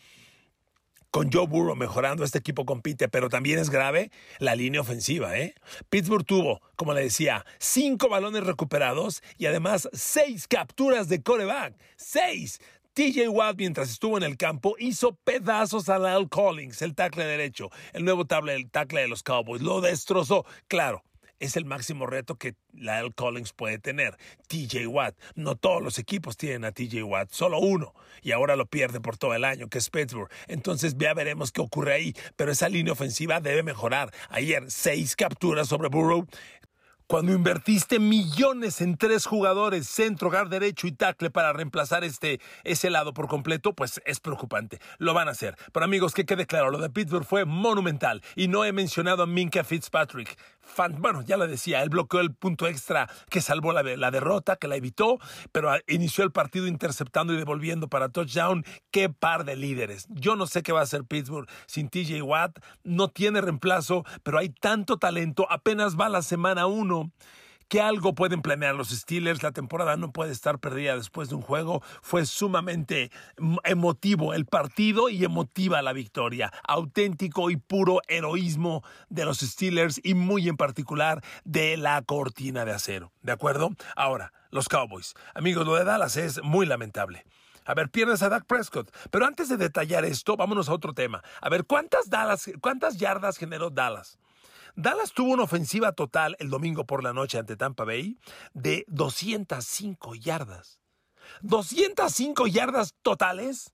con 1.14 1.30
Joe 1.30 1.46
Burrow 1.46 1.76
mejorando, 1.76 2.24
este 2.24 2.38
equipo 2.38 2.66
compite, 2.66 3.08
pero 3.08 3.28
también 3.28 3.60
es 3.60 3.70
grave 3.70 4.10
la 4.40 4.56
línea 4.56 4.80
ofensiva. 4.80 5.38
¿eh? 5.38 5.54
Pittsburgh 5.88 6.26
tuvo, 6.26 6.60
como 6.74 6.92
le 6.92 7.02
decía, 7.02 7.46
cinco 7.60 8.08
balones 8.08 8.42
recuperados 8.42 9.22
y 9.38 9.46
además 9.46 9.88
seis 9.92 10.48
capturas 10.48 11.08
de 11.08 11.22
coreback. 11.22 11.76
¡Seis! 11.94 12.60
TJ 12.94 13.28
Watt, 13.28 13.58
mientras 13.58 13.90
estuvo 13.90 14.16
en 14.16 14.24
el 14.24 14.36
campo, 14.36 14.74
hizo 14.76 15.14
pedazos 15.14 15.88
a 15.88 16.00
Lyle 16.00 16.28
Collins, 16.28 16.82
el 16.82 16.96
tackle 16.96 17.24
derecho, 17.24 17.70
el 17.92 18.04
nuevo 18.04 18.24
tackle 18.26 18.66
de 18.72 19.06
los 19.06 19.22
Cowboys. 19.22 19.62
Lo 19.62 19.80
destrozó. 19.80 20.44
Claro, 20.66 21.04
es 21.44 21.56
el 21.56 21.64
máximo 21.64 22.06
reto 22.06 22.36
que 22.36 22.54
Lyle 22.72 23.12
Collins 23.14 23.52
puede 23.52 23.78
tener. 23.78 24.16
TJ 24.48 24.86
Watt. 24.86 25.14
No 25.34 25.56
todos 25.56 25.82
los 25.82 25.98
equipos 25.98 26.36
tienen 26.36 26.64
a 26.64 26.72
TJ 26.72 27.02
Watt, 27.02 27.30
solo 27.30 27.58
uno. 27.58 27.94
Y 28.22 28.32
ahora 28.32 28.56
lo 28.56 28.66
pierde 28.66 29.00
por 29.00 29.16
todo 29.16 29.34
el 29.34 29.44
año, 29.44 29.68
que 29.68 29.78
es 29.78 29.90
Pittsburgh. 29.90 30.30
Entonces 30.48 30.96
ya 30.98 31.14
veremos 31.14 31.52
qué 31.52 31.60
ocurre 31.60 31.94
ahí. 31.94 32.14
Pero 32.36 32.52
esa 32.52 32.68
línea 32.68 32.92
ofensiva 32.92 33.40
debe 33.40 33.62
mejorar. 33.62 34.12
Ayer, 34.28 34.64
seis 34.70 35.16
capturas 35.16 35.68
sobre 35.68 35.88
Burrow. 35.88 36.26
Cuando 37.06 37.32
invertiste 37.34 37.98
millones 37.98 38.80
en 38.80 38.96
tres 38.96 39.26
jugadores, 39.26 39.86
centro, 39.86 40.30
guard 40.30 40.48
derecho 40.48 40.86
y 40.86 40.92
tackle 40.92 41.30
para 41.30 41.52
reemplazar 41.52 42.02
este, 42.02 42.40
ese 42.64 42.88
lado 42.88 43.12
por 43.12 43.28
completo, 43.28 43.74
pues 43.74 44.00
es 44.06 44.20
preocupante. 44.20 44.80
Lo 44.96 45.12
van 45.12 45.28
a 45.28 45.32
hacer. 45.32 45.54
Pero 45.70 45.84
amigos, 45.84 46.14
que 46.14 46.24
quede 46.24 46.46
claro, 46.46 46.70
lo 46.70 46.78
de 46.78 46.88
Pittsburgh 46.88 47.26
fue 47.26 47.44
monumental. 47.44 48.22
Y 48.36 48.48
no 48.48 48.64
he 48.64 48.72
mencionado 48.72 49.22
a 49.22 49.26
Minka 49.26 49.64
Fitzpatrick. 49.64 50.38
Bueno, 50.98 51.22
ya 51.22 51.36
lo 51.36 51.46
decía, 51.46 51.82
él 51.82 51.90
bloqueó 51.90 52.20
el 52.20 52.34
punto 52.34 52.66
extra 52.66 53.08
que 53.30 53.40
salvó 53.40 53.72
la, 53.72 53.82
la, 53.82 54.10
derrota, 54.10 54.56
que 54.56 54.68
la 54.68 54.76
evitó, 54.76 55.18
pero 55.52 55.72
inició 55.86 56.24
el 56.24 56.32
partido 56.32 56.66
interceptando 56.66 57.32
y 57.32 57.36
devolviendo 57.36 57.88
para 57.88 58.08
touchdown. 58.08 58.64
Qué 58.90 59.08
par 59.08 59.44
de 59.44 59.56
líderes. 59.56 60.06
Yo 60.10 60.36
no 60.36 60.46
sé 60.46 60.62
qué 60.62 60.72
va 60.72 60.80
a 60.80 60.84
hacer 60.84 61.04
Pittsburgh 61.04 61.48
sin 61.66 61.88
TJ 61.88 62.22
Watt. 62.22 62.58
No 62.82 63.08
tiene 63.08 63.40
reemplazo, 63.40 64.04
pero 64.22 64.38
hay 64.38 64.48
tanto 64.48 64.98
talento. 64.98 65.46
Apenas 65.50 65.98
va 65.98 66.08
la 66.08 66.22
semana 66.22 66.66
uno 66.66 67.12
que 67.68 67.80
algo 67.80 68.14
pueden 68.14 68.42
planear 68.42 68.74
los 68.74 68.90
Steelers. 68.90 69.42
La 69.42 69.52
temporada 69.52 69.96
no 69.96 70.12
puede 70.12 70.32
estar 70.32 70.58
perdida 70.58 70.96
después 70.96 71.28
de 71.28 71.36
un 71.36 71.42
juego. 71.42 71.82
Fue 72.02 72.26
sumamente 72.26 73.10
emotivo 73.64 74.34
el 74.34 74.46
partido 74.46 75.08
y 75.08 75.24
emotiva 75.24 75.82
la 75.82 75.92
victoria. 75.92 76.52
Auténtico 76.66 77.50
y 77.50 77.56
puro 77.56 78.00
heroísmo 78.08 78.82
de 79.08 79.24
los 79.24 79.38
Steelers 79.38 80.00
y 80.02 80.14
muy 80.14 80.48
en 80.48 80.56
particular 80.56 81.22
de 81.44 81.76
la 81.76 82.02
cortina 82.02 82.64
de 82.64 82.72
acero. 82.72 83.12
¿De 83.22 83.32
acuerdo? 83.32 83.70
Ahora, 83.96 84.32
los 84.50 84.68
Cowboys. 84.68 85.14
Amigos, 85.34 85.66
lo 85.66 85.74
de 85.74 85.84
Dallas 85.84 86.16
es 86.16 86.42
muy 86.42 86.66
lamentable. 86.66 87.24
A 87.66 87.74
ver, 87.74 87.90
pierdes 87.90 88.22
a 88.22 88.28
Dak 88.28 88.44
Prescott. 88.46 88.94
Pero 89.10 89.26
antes 89.26 89.48
de 89.48 89.56
detallar 89.56 90.04
esto, 90.04 90.36
vámonos 90.36 90.68
a 90.68 90.74
otro 90.74 90.92
tema. 90.92 91.22
A 91.40 91.48
ver, 91.48 91.64
¿cuántas, 91.64 92.10
Dallas, 92.10 92.50
cuántas 92.60 92.98
yardas 92.98 93.38
generó 93.38 93.70
Dallas? 93.70 94.18
Dallas 94.76 95.12
tuvo 95.12 95.32
una 95.32 95.44
ofensiva 95.44 95.92
total 95.92 96.36
el 96.40 96.50
domingo 96.50 96.84
por 96.84 97.04
la 97.04 97.12
noche 97.12 97.38
ante 97.38 97.56
Tampa 97.56 97.84
Bay 97.84 98.18
de 98.54 98.84
205 98.88 100.16
yardas. 100.16 100.80
205 101.42 102.48
yardas 102.48 102.94
totales. 103.02 103.72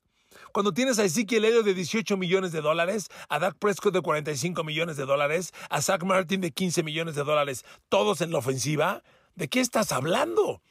Cuando 0.52 0.74
tienes 0.74 0.98
a 0.98 1.04
Ezekiel 1.04 1.46
Elliott 1.46 1.64
de 1.64 1.72
18 1.72 2.18
millones 2.18 2.52
de 2.52 2.60
dólares, 2.60 3.08
a 3.30 3.38
Dak 3.38 3.56
Prescott 3.58 3.94
de 3.94 4.02
45 4.02 4.62
millones 4.62 4.98
de 4.98 5.06
dólares, 5.06 5.52
a 5.70 5.80
Zach 5.80 6.02
Martin 6.04 6.42
de 6.42 6.50
15 6.50 6.82
millones 6.82 7.14
de 7.14 7.24
dólares, 7.24 7.64
todos 7.88 8.20
en 8.20 8.30
la 8.30 8.38
ofensiva, 8.38 9.02
¿de 9.34 9.48
qué 9.48 9.60
estás 9.60 9.92
hablando? 9.92 10.62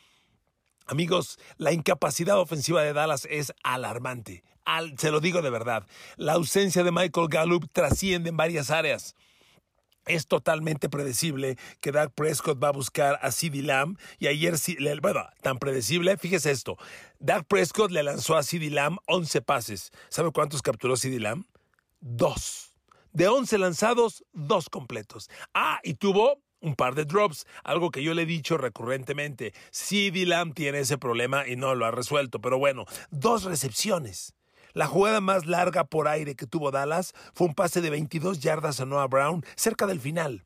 Amigos, 0.86 1.40
la 1.58 1.72
incapacidad 1.72 2.40
ofensiva 2.40 2.84
de 2.84 2.94
Dallas 2.94 3.28
es 3.30 3.52
alarmante. 3.64 4.44
se 4.98 5.12
lo 5.12 5.20
digo 5.22 5.42
de 5.42 5.50
verdad. 5.50 5.88
La 6.18 6.34
ausencia 6.34 6.84
de 6.84 6.92
Michael 6.92 7.30
Gallup 7.30 7.68
trasciende 7.72 8.30
en 8.30 8.38
varias 8.38 8.70
áreas 8.70 9.16
es 10.10 10.28
totalmente 10.28 10.90
predecible 10.90 11.58
que 11.80 11.92
Dak 11.92 12.12
Prescott 12.14 12.62
va 12.62 12.70
a 12.70 12.74
buscar 12.74 13.20
a 13.22 13.32
CeeDee 13.32 13.62
Lamb 13.62 13.98
y 14.18 14.28
ayer, 14.28 14.56
bueno, 15.02 15.26
tan 15.42 15.60
predecible, 15.60 16.18
fíjese 16.18 16.52
esto, 16.52 16.78
Dak 17.20 17.46
Prescott 17.46 17.92
le 17.92 18.04
lanzó 18.04 18.36
a 18.36 18.44
CeeDee 18.44 18.72
Lamb 18.72 18.98
11 19.06 19.42
pases. 19.42 19.92
¿Sabe 20.10 20.32
cuántos 20.32 20.62
capturó 20.62 20.98
CeeDee 20.98 21.20
Lamb? 21.20 21.46
Dos. 22.02 22.74
De 23.14 23.28
11 23.28 23.58
lanzados, 23.60 24.24
dos 24.34 24.70
completos. 24.70 25.30
Ah, 25.54 25.80
y 25.84 25.94
tuvo 25.94 26.42
un 26.62 26.76
par 26.76 26.96
de 26.96 27.06
drops, 27.06 27.46
algo 27.64 27.92
que 27.92 28.04
yo 28.04 28.14
le 28.14 28.24
he 28.24 28.26
dicho 28.26 28.58
recurrentemente. 28.58 29.54
CeeDee 29.72 30.26
Lamb 30.26 30.54
tiene 30.54 30.80
ese 30.80 30.98
problema 30.98 31.48
y 31.48 31.56
no 31.56 31.76
lo 31.76 31.86
ha 31.86 31.92
resuelto, 31.92 32.42
pero 32.42 32.58
bueno, 32.58 32.86
dos 33.12 33.44
recepciones. 33.44 34.34
La 34.74 34.88
jugada 34.88 35.20
más 35.22 35.46
larga 35.46 35.84
por 35.84 36.08
aire 36.08 36.36
que 36.36 36.46
tuvo 36.46 36.72
Dallas 36.72 37.14
fue 37.34 37.48
un 37.48 37.56
pase 37.56 37.82
de 37.82 37.90
22 37.90 38.40
yardas 38.40 38.80
a 38.80 38.86
Noah 38.86 39.08
Brown 39.08 39.44
cerca 39.56 39.88
del 39.88 40.00
final. 40.00 40.46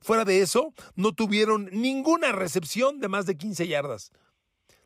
Fuera 0.00 0.24
de 0.24 0.42
eso, 0.42 0.74
no 0.96 1.12
tuvieron 1.12 1.70
ninguna 1.72 2.32
recepción 2.32 3.00
de 3.00 3.08
más 3.08 3.24
de 3.24 3.38
15 3.38 3.66
yardas. 3.66 4.12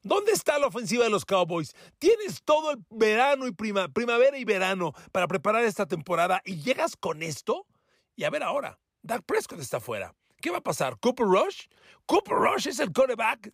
¿Dónde 0.02 0.30
está 0.30 0.61
la 0.61 0.68
ofensiva 0.68 1.02
de 1.02 1.11
los 1.11 1.25
Cowboys? 1.25 1.75
Tienes 1.99 2.42
todo 2.44 2.70
el 2.70 2.85
verano 2.88 3.49
y 3.49 3.52
primavera 3.52 4.38
y 4.38 4.44
verano 4.44 4.92
para 5.11 5.26
preparar 5.26 5.64
esta 5.64 5.87
temporada 5.87 6.40
y 6.44 6.62
llegas 6.62 6.97
con 6.97 7.25
esto. 7.25 7.66
Y 8.14 8.23
a 8.23 8.30
ver 8.30 8.44
ahora, 8.44 8.78
Dak 9.02 9.25
Prescott 9.25 9.58
está 9.58 9.80
fuera. 9.80 10.14
¿Qué 10.40 10.50
va 10.50 10.58
a 10.58 10.62
pasar? 10.62 11.00
¿Cooper 11.00 11.26
Rush? 11.26 11.66
¿Cooper 12.06 12.37
Rush 12.37 12.68
es 12.68 12.78
el 12.78 12.92
quarterback? 12.92 13.52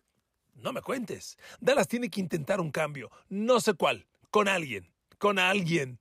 No 0.53 0.71
me 0.71 0.81
cuentes. 0.81 1.35
Dallas 1.59 1.87
tiene 1.87 2.11
que 2.11 2.21
intentar 2.21 2.61
un 2.61 2.69
cambio. 2.69 3.09
No 3.27 3.59
sé 3.59 3.73
cuál. 3.73 4.05
Con 4.29 4.47
alguien 4.47 4.94
con 5.25 5.39
alguien. 5.39 5.97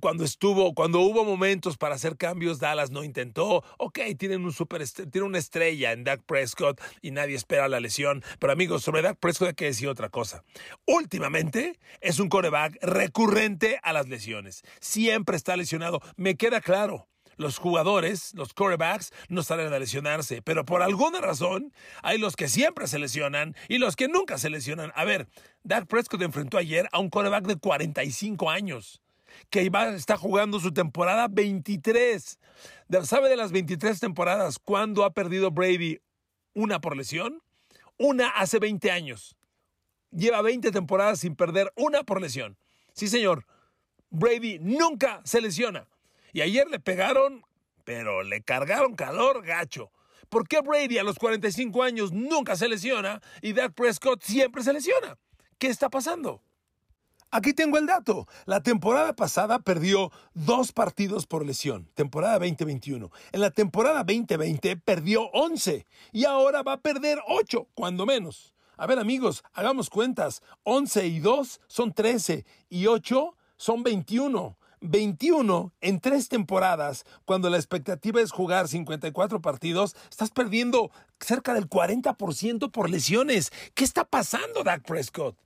Cuando 0.00 0.24
estuvo, 0.24 0.74
cuando 0.74 0.98
hubo 0.98 1.24
momentos 1.24 1.76
para 1.76 1.94
hacer 1.94 2.16
cambios, 2.16 2.58
Dallas 2.58 2.90
no 2.90 3.04
intentó. 3.04 3.62
Ok, 3.78 4.00
tienen 4.18 4.44
un 4.44 4.52
super, 4.52 4.82
tiene 4.90 5.24
una 5.24 5.38
estrella 5.38 5.92
en 5.92 6.02
Dak 6.02 6.24
Prescott 6.24 6.80
y 7.00 7.12
nadie 7.12 7.36
espera 7.36 7.68
la 7.68 7.78
lesión. 7.78 8.24
Pero 8.40 8.52
amigos, 8.52 8.82
sobre 8.82 9.02
Dak 9.02 9.20
Prescott 9.20 9.48
hay 9.50 9.54
que 9.54 9.66
decir 9.66 9.86
otra 9.86 10.08
cosa. 10.08 10.42
Últimamente 10.84 11.78
es 12.00 12.18
un 12.18 12.28
coreback 12.28 12.76
recurrente 12.82 13.78
a 13.84 13.92
las 13.92 14.08
lesiones. 14.08 14.62
Siempre 14.80 15.36
está 15.36 15.56
lesionado. 15.56 16.00
Me 16.16 16.34
queda 16.34 16.60
claro 16.60 17.06
los 17.40 17.58
jugadores, 17.58 18.34
los 18.34 18.52
quarterbacks, 18.52 19.12
no 19.28 19.42
salen 19.42 19.72
a 19.72 19.78
lesionarse, 19.78 20.42
pero 20.42 20.66
por 20.66 20.82
alguna 20.82 21.22
razón 21.22 21.72
hay 22.02 22.18
los 22.18 22.36
que 22.36 22.48
siempre 22.48 22.86
se 22.86 22.98
lesionan 22.98 23.56
y 23.66 23.78
los 23.78 23.96
que 23.96 24.08
nunca 24.08 24.36
se 24.36 24.50
lesionan. 24.50 24.92
A 24.94 25.04
ver, 25.04 25.26
Dak 25.64 25.86
Prescott 25.86 26.20
enfrentó 26.20 26.58
ayer 26.58 26.88
a 26.92 26.98
un 26.98 27.08
quarterback 27.08 27.46
de 27.46 27.56
45 27.56 28.50
años 28.50 29.00
que 29.48 29.70
está 29.96 30.18
jugando 30.18 30.60
su 30.60 30.72
temporada 30.72 31.28
23. 31.28 32.38
¿Sabe 33.04 33.30
de 33.30 33.36
las 33.36 33.52
23 33.52 33.98
temporadas 33.98 34.58
cuándo 34.58 35.04
ha 35.04 35.14
perdido 35.14 35.50
Brady 35.50 36.00
una 36.52 36.80
por 36.82 36.94
lesión? 36.94 37.42
Una 37.96 38.28
hace 38.28 38.58
20 38.58 38.90
años. 38.90 39.34
Lleva 40.10 40.42
20 40.42 40.72
temporadas 40.72 41.20
sin 41.20 41.36
perder 41.36 41.72
una 41.74 42.02
por 42.02 42.20
lesión. 42.20 42.58
Sí, 42.92 43.08
señor. 43.08 43.46
Brady 44.10 44.58
nunca 44.58 45.22
se 45.24 45.40
lesiona. 45.40 45.88
Y 46.32 46.40
ayer 46.42 46.68
le 46.68 46.80
pegaron, 46.80 47.44
pero 47.84 48.22
le 48.22 48.42
cargaron 48.42 48.94
calor 48.94 49.44
gacho. 49.44 49.90
¿Por 50.28 50.46
qué 50.46 50.60
Brady 50.60 50.98
a 50.98 51.02
los 51.02 51.18
45 51.18 51.82
años 51.82 52.12
nunca 52.12 52.56
se 52.56 52.68
lesiona 52.68 53.20
y 53.42 53.52
Dak 53.52 53.74
Prescott 53.74 54.22
siempre 54.22 54.62
se 54.62 54.72
lesiona? 54.72 55.18
¿Qué 55.58 55.66
está 55.66 55.90
pasando? 55.90 56.42
Aquí 57.32 57.52
tengo 57.52 57.78
el 57.78 57.86
dato. 57.86 58.26
La 58.46 58.60
temporada 58.60 59.14
pasada 59.14 59.60
perdió 59.60 60.10
dos 60.34 60.72
partidos 60.72 61.26
por 61.26 61.46
lesión, 61.46 61.88
temporada 61.94 62.40
2021. 62.40 63.10
En 63.30 63.40
la 63.40 63.50
temporada 63.50 64.02
2020 64.04 64.76
perdió 64.78 65.30
11 65.32 65.86
y 66.12 66.24
ahora 66.24 66.62
va 66.62 66.74
a 66.74 66.80
perder 66.80 67.20
8, 67.28 67.68
cuando 67.74 68.04
menos. 68.04 68.52
A 68.76 68.86
ver 68.86 68.98
amigos, 68.98 69.44
hagamos 69.52 69.90
cuentas. 69.90 70.42
11 70.64 71.06
y 71.06 71.20
2 71.20 71.60
son 71.68 71.92
13 71.92 72.46
y 72.68 72.86
8 72.86 73.36
son 73.56 73.82
21. 73.84 74.56
21 74.80 75.72
en 75.80 76.00
tres 76.00 76.28
temporadas, 76.28 77.04
cuando 77.24 77.50
la 77.50 77.56
expectativa 77.56 78.20
es 78.20 78.32
jugar 78.32 78.68
54 78.68 79.40
partidos, 79.40 79.96
estás 80.10 80.30
perdiendo 80.30 80.90
cerca 81.20 81.54
del 81.54 81.68
40% 81.68 82.70
por 82.70 82.90
lesiones. 82.90 83.52
¿Qué 83.74 83.84
está 83.84 84.04
pasando, 84.04 84.64
Dak 84.64 84.84
Prescott? 84.84 85.36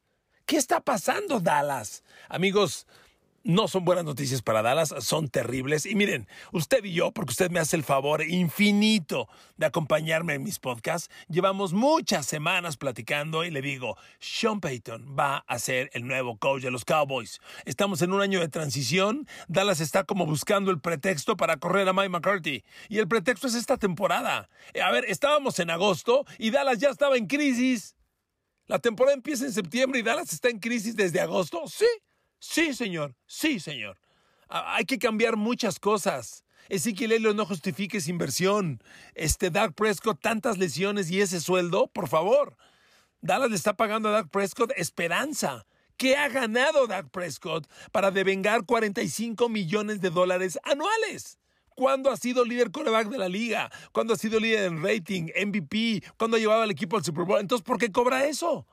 ¿Qué 0.47 0.57
está 0.57 0.81
pasando, 0.81 1.41
Dallas? 1.41 2.05
Amigos, 2.29 2.87
no 3.45 3.69
son 3.69 3.85
buenas 3.85 4.05
noticias 4.05 4.41
para 4.43 4.63
Dallas, 4.63 4.95
son 5.01 5.29
terribles. 5.29 5.85
Y 5.87 5.95
miren, 5.95 6.27
usted 6.51 6.83
y 6.83 6.95
yo, 6.95 7.13
porque 7.13 7.33
usted 7.33 7.51
me 7.51 7.61
hace 7.61 7.77
el 7.77 7.85
favor 7.85 8.23
infinito 8.23 9.29
de 9.59 9.67
acompañarme 9.67 10.35
en 10.35 10.43
mis 10.43 10.59
podcasts, 10.59 11.11
llevamos 11.29 11.75
muchas 11.75 12.27
semanas 12.27 12.79
platicando 12.79 13.45
y 13.45 13.51
le 13.51 13.61
digo, 13.61 13.97
Sean 14.19 14.61
Payton 14.61 15.15
va 15.17 15.45
a 15.47 15.59
ser 15.59 15.91
el 15.93 16.07
nuevo 16.07 16.39
coach 16.39 16.63
de 16.63 16.71
los 16.71 16.85
Cowboys. 16.85 17.41
Estamos 17.67 18.01
en 18.03 18.13
un 18.13 18.23
año 18.23 18.41
de 18.41 18.49
transición, 18.49 19.29
Dallas 19.47 19.81
está 19.81 20.05
como 20.05 20.25
buscando 20.25 20.71
el 20.71 20.81
pretexto 20.81 21.37
para 21.37 21.59
correr 21.59 21.87
a 21.89 21.93
Mike 21.93 22.09
McCarthy. 22.09 22.65
Y 22.89 22.99
el 22.99 23.09
pretexto 23.09 23.47
es 23.47 23.55
esta 23.55 23.77
temporada. 23.77 24.49
A 24.83 24.91
ver, 24.91 25.05
estábamos 25.07 25.59
en 25.59 25.71
agosto 25.71 26.25
y 26.39 26.51
Dallas 26.51 26.79
ya 26.79 26.89
estaba 26.89 27.17
en 27.17 27.27
crisis. 27.27 27.95
La 28.67 28.79
temporada 28.79 29.15
empieza 29.15 29.45
en 29.45 29.53
septiembre 29.53 30.01
y 30.01 30.03
Dallas 30.03 30.33
está 30.33 30.49
en 30.49 30.59
crisis 30.59 30.97
desde 30.97 31.21
agosto. 31.21 31.65
Sí. 31.67 31.85
Sí, 32.47 32.75
señor, 32.75 33.17
sí, 33.27 33.59
señor. 33.59 33.99
Hay 34.49 34.85
que 34.85 34.99
cambiar 34.99 35.37
muchas 35.37 35.81
cosas. 35.81 36.45
Ezequiel 36.69 37.13
Elliott 37.13 37.35
no 37.35 37.47
justifique 37.47 37.97
esa 37.97 38.11
inversión. 38.11 38.81
Este 39.15 39.51
Dak 39.51 39.73
Prescott, 39.73 40.21
tantas 40.21 40.59
lesiones 40.59 41.11
y 41.11 41.23
ese 41.23 41.41
sueldo, 41.41 41.87
por 41.89 42.07
favor. 42.07 42.57
Dallas 43.23 43.49
le 43.49 43.57
está 43.57 43.75
pagando 43.75 44.11
a 44.11 44.13
Dak 44.13 44.29
Prescott 44.29 44.73
esperanza. 44.77 45.67
¿Qué 45.97 46.17
ha 46.17 46.29
ganado 46.29 46.87
Dak 46.87 47.09
Prescott 47.11 47.67
para 47.93 48.11
devengar 48.11 48.67
45 48.67 49.49
millones 49.49 50.03
de 50.03 50.11
dólares 50.11 50.59
anuales? 50.65 51.39
¿Cuándo 51.75 52.11
ha 52.11 52.17
sido 52.19 52.45
líder 52.45 52.71
coreback 52.71 53.09
de 53.09 53.19
la 53.19 53.29
liga? 53.29 53.71
¿Cuándo 53.91 54.13
ha 54.13 54.19
sido 54.19 54.39
líder 54.39 54.67
en 54.67 54.83
rating, 54.83 55.31
MVP? 55.35 56.05
¿Cuándo 56.19 56.37
ha 56.37 56.41
llevado 56.41 56.63
al 56.63 56.71
equipo 56.71 56.97
al 56.97 57.05
Super 57.05 57.25
Bowl? 57.25 57.41
Entonces, 57.41 57.65
¿por 57.65 57.79
qué 57.79 57.91
cobra 57.91 58.27
eso? 58.27 58.67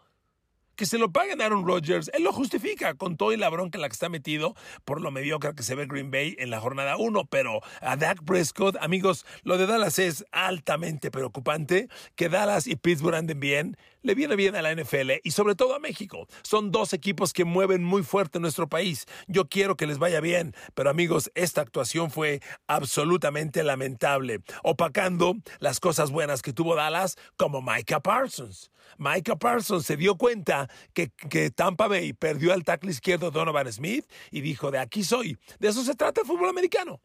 Que 0.82 0.88
se 0.88 0.98
lo 0.98 1.12
paguen 1.12 1.44
Aaron 1.44 1.64
Rodgers, 1.64 2.10
él 2.12 2.24
lo 2.24 2.34
justifica 2.34 2.96
con 2.96 3.16
todo 3.16 3.34
y 3.34 3.38
la 3.38 3.50
bronca 3.50 3.78
en 3.78 3.84
la 3.84 3.88
que 3.88 3.94
está 3.94 4.10
metido 4.10 4.56
por 4.84 5.00
lo 5.00 5.12
mediocre 5.12 5.54
que 5.54 5.62
se 5.62 5.76
ve 5.76 5.86
Green 5.86 6.10
Bay 6.10 6.36
en 6.40 6.50
la 6.50 6.60
jornada 6.60 6.98
1. 6.98 7.26
Pero 7.26 7.60
a 7.82 7.96
Dak 7.98 8.24
Prescott, 8.24 8.78
amigos, 8.82 9.24
lo 9.44 9.60
de 9.60 9.68
Dallas 9.68 10.00
es 10.00 10.26
altamente 10.32 11.12
preocupante. 11.12 11.88
Que 12.16 12.30
Dallas 12.30 12.66
y 12.66 12.78
Pittsburgh 12.78 13.14
anden 13.14 13.40
bien, 13.40 13.78
le 14.02 14.16
viene 14.16 14.36
bien 14.36 14.56
a 14.56 14.64
la 14.64 14.74
NFL 14.74 15.12
y 15.24 15.30
sobre 15.30 15.54
todo 15.54 15.76
a 15.76 15.80
México. 15.80 16.28
Son 16.42 16.72
dos 16.72 16.94
equipos 16.94 17.32
que 17.32 17.46
mueven 17.46 17.84
muy 17.84 18.02
fuerte 18.02 18.40
nuestro 18.40 18.68
país. 18.68 19.06
Yo 19.28 19.50
quiero 19.50 19.78
que 19.78 19.86
les 19.86 20.00
vaya 20.00 20.20
bien, 20.20 20.56
pero 20.74 20.90
amigos, 20.90 21.32
esta 21.36 21.62
actuación 21.62 22.10
fue 22.10 22.42
absolutamente 22.66 23.64
lamentable, 23.64 24.42
opacando 24.64 25.36
las 25.60 25.80
cosas 25.80 26.10
buenas 26.10 26.42
que 26.42 26.54
tuvo 26.54 26.74
Dallas 26.74 27.18
como 27.38 27.62
Micah 27.62 28.00
Parsons. 28.00 28.72
Micah 28.98 29.36
Parsons 29.38 29.86
se 29.86 29.96
dio 29.96 30.16
cuenta 30.16 30.70
que, 30.94 31.52
Tampa 31.52 31.88
Bay 31.88 32.14
perdió 32.14 32.54
al 32.54 32.64
tackle 32.64 32.92
izquierdo 32.92 33.32
Donovan 33.32 33.72
Smith 33.72 34.06
y 34.32 34.42
dijo, 34.42 34.72
de 34.72 34.80
aquí 34.80 35.04
soy. 35.04 35.38
De 35.60 35.70
eso 35.70 35.84
se 35.84 35.96
trata 35.96 36.22
el 36.22 36.28
fútbol 36.28 36.50
americano. 36.50 37.02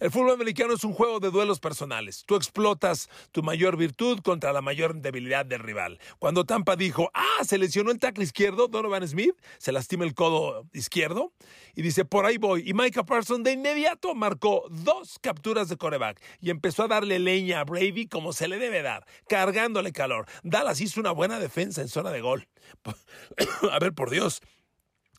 El 0.00 0.10
fútbol 0.10 0.32
americano 0.32 0.72
es 0.72 0.82
un 0.82 0.94
juego 0.94 1.20
de 1.20 1.30
duelos 1.30 1.60
personales. 1.60 2.24
Tú 2.26 2.34
explotas 2.34 3.10
tu 3.32 3.42
mayor 3.42 3.76
virtud 3.76 4.20
contra 4.20 4.50
la 4.50 4.62
mayor 4.62 4.94
debilidad 4.96 5.44
del 5.44 5.60
rival. 5.60 6.00
Cuando 6.18 6.46
Tampa 6.46 6.74
dijo, 6.74 7.10
ah, 7.12 7.44
se 7.44 7.58
lesionó 7.58 7.90
el 7.90 7.98
tackle 7.98 8.24
izquierdo, 8.24 8.66
Donovan 8.66 9.06
Smith, 9.06 9.34
se 9.58 9.72
lastima 9.72 10.04
el 10.04 10.14
codo 10.14 10.64
izquierdo, 10.72 11.34
y 11.74 11.82
dice, 11.82 12.06
por 12.06 12.24
ahí 12.24 12.38
voy. 12.38 12.66
Y 12.66 12.72
Micah 12.72 13.04
Parsons 13.04 13.44
de 13.44 13.52
inmediato 13.52 14.14
marcó 14.14 14.64
dos 14.70 15.18
capturas 15.20 15.68
de 15.68 15.76
coreback 15.76 16.18
y 16.40 16.48
empezó 16.48 16.84
a 16.84 16.88
darle 16.88 17.18
leña 17.18 17.60
a 17.60 17.64
Brady 17.64 18.06
como 18.06 18.32
se 18.32 18.48
le 18.48 18.58
debe 18.58 18.80
dar, 18.80 19.06
cargándole 19.28 19.92
calor. 19.92 20.26
Dallas 20.42 20.80
hizo 20.80 20.98
una 21.00 21.10
buena 21.10 21.38
defensa 21.38 21.82
en 21.82 21.88
zona 21.88 22.10
de 22.10 22.22
gol. 22.22 22.48
a 23.70 23.78
ver, 23.78 23.92
por 23.92 24.08
Dios, 24.08 24.40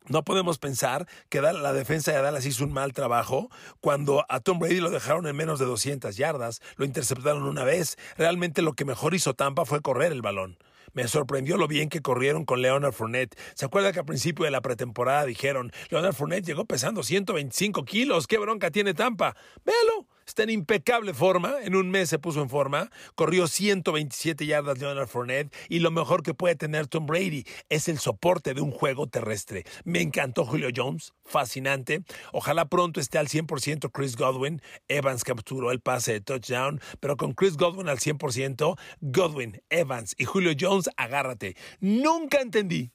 no 0.08 0.24
podemos 0.24 0.58
pensar 0.58 1.08
que 1.30 1.42
la 1.42 1.74
defensa 1.74 2.12
de 2.12 2.22
Dallas 2.22 2.46
hizo 2.46 2.64
un 2.64 2.74
mal 2.74 2.94
trabajo 2.94 3.50
cuando 3.80 4.26
a 4.30 4.40
Tom 4.40 4.60
Brady 4.60 4.80
lo 4.80 4.90
dejaron 4.90 5.28
en 5.28 5.36
menos 5.36 5.60
de 5.60 5.66
200 5.66 6.18
yardas, 6.18 6.62
lo 6.76 6.86
interceptaron 6.86 7.44
una 7.44 7.64
vez. 7.64 7.98
Realmente 8.18 8.62
lo 8.62 8.74
que 8.74 8.86
mejor 8.86 9.14
hizo 9.14 9.34
Tampa 9.34 9.66
fue 9.66 9.82
correr 9.82 10.12
el 10.12 10.22
balón. 10.22 10.58
Me 10.94 11.08
sorprendió 11.08 11.56
lo 11.56 11.68
bien 11.68 11.88
que 11.88 12.02
corrieron 12.02 12.44
con 12.44 12.62
Leonard 12.62 12.94
Fournette. 12.94 13.38
¿Se 13.54 13.66
acuerda 13.66 13.94
que 13.94 14.00
al 14.00 14.06
principio 14.06 14.44
de 14.44 14.52
la 14.52 14.62
pretemporada 14.62 15.26
dijeron, 15.26 15.72
Leonard 15.90 16.14
Fournette 16.14 16.46
llegó 16.46 16.66
pesando 16.66 17.04
125 17.04 17.86
kilos, 17.86 18.28
qué 18.28 18.38
bronca 18.38 18.72
tiene 18.72 18.94
Tampa? 18.94 19.36
Véalo, 19.64 20.08
Está 20.32 20.44
en 20.44 20.50
impecable 20.50 21.14
forma. 21.14 21.56
En 21.62 21.76
un 21.76 21.90
mes 21.90 22.08
se 22.08 22.18
puso 22.18 22.42
en 22.42 22.48
forma. 22.48 22.90
Corrió 23.16 23.48
127 23.48 24.46
yardas 24.46 24.80
Leonard 24.80 25.10
Fournette. 25.10 25.54
Y 25.68 25.80
lo 25.80 25.92
mejor 25.92 26.24
que 26.24 26.34
puede 26.34 26.56
tener 26.56 26.88
Tom 26.88 27.06
Brady 27.06 27.44
es 27.68 27.90
el 27.90 28.00
soporte 28.00 28.54
de 28.54 28.62
un 28.62 28.72
juego 28.72 29.08
terrestre. 29.08 29.66
Me 29.84 30.00
encantó 30.00 30.46
Julio 30.46 30.70
Jones. 30.74 31.12
Fascinante. 31.26 32.04
Ojalá 32.32 32.70
pronto 32.70 33.02
esté 33.02 33.18
al 33.18 33.28
100% 33.28 33.92
Chris 33.92 34.16
Godwin. 34.16 34.62
Evans 34.88 35.26
capturó 35.26 35.70
el 35.70 35.82
pase 35.82 36.14
de 36.14 36.22
touchdown. 36.22 36.80
Pero 37.02 37.18
con 37.18 37.34
Chris 37.34 37.58
Godwin 37.58 37.90
al 37.90 38.00
100%, 38.00 38.80
Godwin, 39.02 39.62
Evans 39.70 40.16
y 40.18 40.24
Julio 40.24 40.54
Jones, 40.58 40.90
agárrate. 40.96 41.58
Nunca 41.82 42.40
entendí 42.40 42.94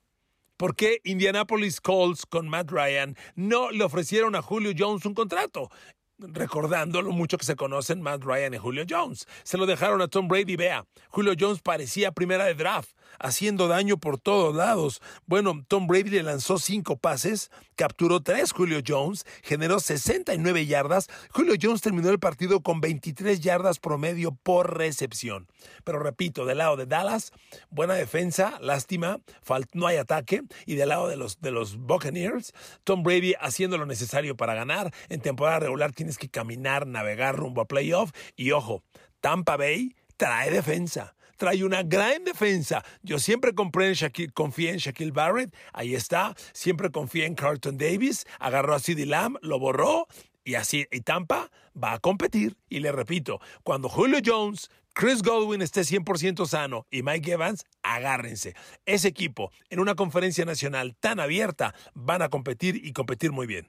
¿Por 0.56 0.74
qué 0.74 1.02
Indianapolis 1.04 1.82
Colts 1.82 2.24
con 2.24 2.48
Matt 2.48 2.70
Ryan 2.70 3.14
no 3.34 3.70
le 3.70 3.84
ofrecieron 3.84 4.34
a 4.36 4.40
Julio 4.40 4.72
Jones 4.74 5.04
un 5.04 5.12
contrato? 5.12 5.70
Recordando 6.18 7.02
lo 7.02 7.12
mucho 7.12 7.38
que 7.38 7.44
se 7.44 7.56
conocen 7.56 8.00
Matt 8.00 8.24
Ryan 8.24 8.54
y 8.54 8.58
Julio 8.58 8.84
Jones. 8.88 9.26
Se 9.42 9.58
lo 9.58 9.66
dejaron 9.66 10.00
a 10.02 10.08
Tom 10.08 10.28
Brady, 10.28 10.56
vea, 10.56 10.86
Julio 11.08 11.34
Jones 11.38 11.60
parecía 11.60 12.12
primera 12.12 12.44
de 12.44 12.54
draft 12.54 12.90
haciendo 13.18 13.68
daño 13.68 13.96
por 13.98 14.18
todos 14.18 14.54
lados. 14.54 15.00
Bueno, 15.26 15.64
Tom 15.68 15.86
Brady 15.86 16.10
le 16.10 16.22
lanzó 16.22 16.58
cinco 16.58 16.96
pases, 16.96 17.50
capturó 17.76 18.22
tres 18.22 18.52
Julio 18.52 18.80
Jones, 18.86 19.26
generó 19.42 19.80
69 19.80 20.66
yardas. 20.66 21.08
Julio 21.30 21.54
Jones 21.60 21.80
terminó 21.80 22.10
el 22.10 22.18
partido 22.18 22.60
con 22.60 22.80
23 22.80 23.40
yardas 23.40 23.78
promedio 23.78 24.32
por 24.42 24.76
recepción. 24.76 25.46
Pero 25.84 25.98
repito, 25.98 26.44
del 26.44 26.58
lado 26.58 26.76
de 26.76 26.86
Dallas, 26.86 27.32
buena 27.70 27.94
defensa, 27.94 28.58
lástima, 28.60 29.20
no 29.72 29.86
hay 29.86 29.96
ataque. 29.96 30.42
Y 30.66 30.74
del 30.74 30.90
lado 30.90 31.08
de 31.08 31.16
los, 31.16 31.40
de 31.40 31.50
los 31.50 31.76
Buccaneers, 31.76 32.52
Tom 32.84 33.02
Brady 33.02 33.34
haciendo 33.40 33.78
lo 33.78 33.86
necesario 33.86 34.36
para 34.36 34.54
ganar. 34.54 34.92
En 35.08 35.20
temporada 35.20 35.60
regular 35.60 35.92
tienes 35.92 36.18
que 36.18 36.28
caminar, 36.28 36.86
navegar 36.86 37.36
rumbo 37.36 37.60
a 37.62 37.66
playoff. 37.66 38.12
Y 38.36 38.52
ojo, 38.52 38.82
Tampa 39.20 39.56
Bay 39.56 39.94
trae 40.16 40.50
defensa 40.50 41.15
trae 41.36 41.64
una 41.64 41.82
gran 41.82 42.24
defensa. 42.24 42.84
Yo 43.02 43.18
siempre 43.18 43.54
compré 43.54 43.88
en 43.88 43.94
Shaquille, 43.94 44.32
confié 44.32 44.70
en 44.70 44.78
Shaquille 44.78 45.12
Barrett, 45.12 45.54
ahí 45.72 45.94
está. 45.94 46.34
Siempre 46.52 46.90
confié 46.90 47.26
en 47.26 47.34
Carlton 47.34 47.76
Davis, 47.76 48.26
agarró 48.38 48.74
a 48.74 48.80
CeeDee 48.80 49.06
Lamb, 49.06 49.38
lo 49.42 49.58
borró 49.58 50.06
y 50.44 50.54
así, 50.54 50.86
y 50.90 51.00
Tampa 51.00 51.50
va 51.82 51.94
a 51.94 51.98
competir. 51.98 52.56
Y 52.68 52.80
le 52.80 52.92
repito, 52.92 53.40
cuando 53.64 53.88
Julio 53.88 54.20
Jones, 54.24 54.70
Chris 54.94 55.22
Godwin 55.22 55.60
esté 55.60 55.82
100% 55.82 56.46
sano 56.46 56.86
y 56.90 57.02
Mike 57.02 57.32
Evans, 57.32 57.64
agárrense. 57.82 58.54
Ese 58.86 59.08
equipo 59.08 59.50
en 59.68 59.80
una 59.80 59.94
conferencia 59.94 60.44
nacional 60.44 60.96
tan 60.98 61.20
abierta 61.20 61.74
van 61.94 62.22
a 62.22 62.28
competir 62.28 62.80
y 62.82 62.92
competir 62.92 63.32
muy 63.32 63.46
bien. 63.46 63.68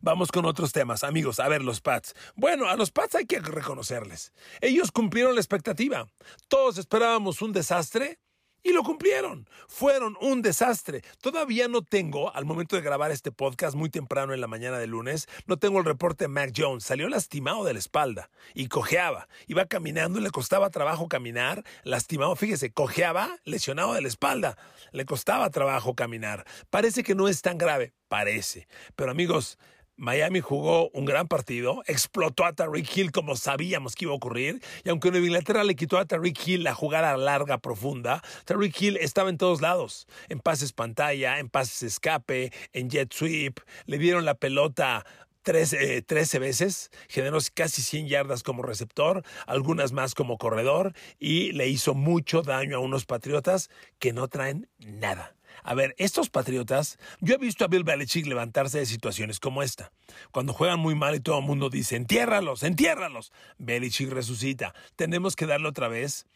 Vamos 0.00 0.30
con 0.30 0.44
otros 0.44 0.72
temas, 0.72 1.04
amigos. 1.04 1.40
A 1.40 1.48
ver, 1.48 1.62
los 1.62 1.80
Pats. 1.80 2.14
Bueno, 2.34 2.68
a 2.68 2.76
los 2.76 2.90
Pats 2.90 3.14
hay 3.16 3.26
que 3.26 3.40
reconocerles. 3.40 4.32
Ellos 4.60 4.92
cumplieron 4.92 5.34
la 5.34 5.40
expectativa. 5.40 6.06
Todos 6.48 6.78
esperábamos 6.78 7.42
un 7.42 7.52
desastre 7.52 8.18
y 8.64 8.72
lo 8.72 8.82
cumplieron. 8.82 9.46
Fueron 9.68 10.16
un 10.20 10.40
desastre. 10.40 11.02
Todavía 11.20 11.68
no 11.68 11.82
tengo, 11.82 12.34
al 12.34 12.46
momento 12.46 12.76
de 12.76 12.82
grabar 12.82 13.10
este 13.10 13.30
podcast 13.30 13.76
muy 13.76 13.90
temprano 13.90 14.32
en 14.32 14.40
la 14.40 14.46
mañana 14.46 14.78
de 14.78 14.86
lunes, 14.86 15.28
no 15.46 15.58
tengo 15.58 15.78
el 15.78 15.84
reporte 15.84 16.24
de 16.24 16.28
Mac 16.28 16.52
Jones. 16.56 16.82
Salió 16.82 17.08
lastimado 17.08 17.64
de 17.64 17.74
la 17.74 17.78
espalda 17.78 18.30
y 18.54 18.68
cojeaba. 18.68 19.28
Iba 19.46 19.66
caminando 19.66 20.18
y 20.18 20.22
le 20.22 20.30
costaba 20.30 20.70
trabajo 20.70 21.08
caminar. 21.08 21.62
Lastimado, 21.84 22.34
fíjese, 22.36 22.72
cojeaba, 22.72 23.36
lesionado 23.44 23.92
de 23.92 24.00
la 24.00 24.08
espalda. 24.08 24.56
Le 24.92 25.04
costaba 25.04 25.50
trabajo 25.50 25.94
caminar. 25.94 26.46
Parece 26.70 27.02
que 27.02 27.14
no 27.14 27.28
es 27.28 27.42
tan 27.42 27.58
grave. 27.58 27.92
Parece. 28.08 28.66
Pero 28.96 29.10
amigos, 29.10 29.58
Miami 29.96 30.40
jugó 30.40 30.90
un 30.90 31.04
gran 31.04 31.28
partido, 31.28 31.82
explotó 31.86 32.44
a 32.44 32.52
Tariq 32.52 32.96
Hill 32.96 33.12
como 33.12 33.36
sabíamos 33.36 33.94
que 33.94 34.06
iba 34.06 34.12
a 34.12 34.16
ocurrir, 34.16 34.60
y 34.84 34.88
aunque 34.88 35.10
Nueva 35.10 35.26
Inglaterra 35.26 35.62
le 35.62 35.76
quitó 35.76 35.98
a 35.98 36.04
Tariq 36.04 36.48
Hill 36.48 36.64
la 36.64 36.74
jugada 36.74 37.16
larga, 37.16 37.58
profunda, 37.58 38.22
Tariq 38.44 38.82
Hill 38.82 38.96
estaba 38.96 39.30
en 39.30 39.38
todos 39.38 39.60
lados, 39.60 40.08
en 40.28 40.40
pases 40.40 40.72
pantalla, 40.72 41.38
en 41.38 41.48
pases 41.48 41.82
escape, 41.84 42.52
en 42.72 42.90
jet 42.90 43.12
sweep, 43.12 43.60
le 43.86 43.98
dieron 43.98 44.24
la 44.24 44.34
pelota 44.34 45.06
13, 45.42 46.02
13, 46.02 46.38
veces, 46.38 46.90
generó 47.08 47.38
casi 47.52 47.82
100 47.82 48.08
yardas 48.08 48.42
como 48.42 48.62
receptor, 48.62 49.22
algunas 49.46 49.92
más 49.92 50.14
como 50.14 50.38
corredor, 50.38 50.94
y 51.18 51.52
le 51.52 51.68
hizo 51.68 51.94
mucho 51.94 52.42
daño 52.42 52.78
a 52.78 52.80
unos 52.80 53.04
Patriotas 53.04 53.70
que 53.98 54.12
no 54.12 54.26
traen 54.28 54.68
nada. 54.78 55.36
A 55.62 55.74
ver, 55.74 55.94
estos 55.98 56.30
patriotas, 56.30 56.98
yo 57.20 57.34
he 57.34 57.38
visto 57.38 57.64
a 57.64 57.68
Bill 57.68 57.84
Belichick 57.84 58.26
levantarse 58.26 58.78
de 58.78 58.86
situaciones 58.86 59.40
como 59.40 59.62
esta. 59.62 59.92
Cuando 60.32 60.52
juegan 60.52 60.80
muy 60.80 60.94
mal 60.94 61.14
y 61.14 61.20
todo 61.20 61.38
el 61.38 61.44
mundo 61.44 61.70
dice, 61.70 61.96
entiérralos, 61.96 62.62
entiérralos. 62.62 63.32
Belichick 63.58 64.10
resucita. 64.10 64.74
Tenemos 64.96 65.36
que 65.36 65.46
darle 65.46 65.68
otra 65.68 65.88
vez 65.88 66.26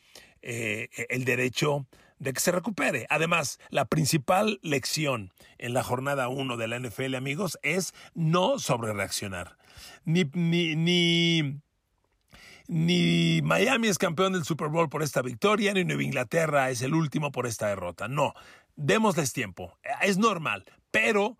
eh, 0.43 0.89
el 1.09 1.25
derecho 1.25 1.87
de 2.19 2.33
que 2.33 2.41
se 2.41 2.53
recupere. 2.53 3.07
Además, 3.11 3.59
la 3.71 3.85
principal 3.85 4.59
lección 4.63 5.33
en 5.59 5.75
la 5.75 5.83
jornada 5.83 6.29
1 6.29 6.57
de 6.57 6.69
la 6.69 6.79
NFL, 6.79 7.15
amigos, 7.15 7.59
es 7.63 7.95
no 8.15 8.59
sobrereaccionar. 8.59 9.57
Ni, 10.05 10.25
ni, 10.33 10.75
ni, 10.75 11.61
ni 12.69 13.41
Miami 13.43 13.89
es 13.89 13.99
campeón 13.99 14.35
del 14.35 14.45
Super 14.45 14.69
Bowl 14.69 14.91
por 14.91 15.03
esta 15.03 15.23
victoria, 15.23 15.73
ni 15.73 15.85
Nueva 15.85 16.03
Inglaterra 16.03 16.71
es 16.71 16.83
el 16.83 16.95
último 16.95 17.33
por 17.33 17.47
esta 17.47 17.69
derrota. 17.69 18.09
No, 18.09 18.35
démosles 18.77 19.33
tiempo. 19.33 19.79
Es 20.03 20.19
normal, 20.19 20.65
pero 20.91 21.39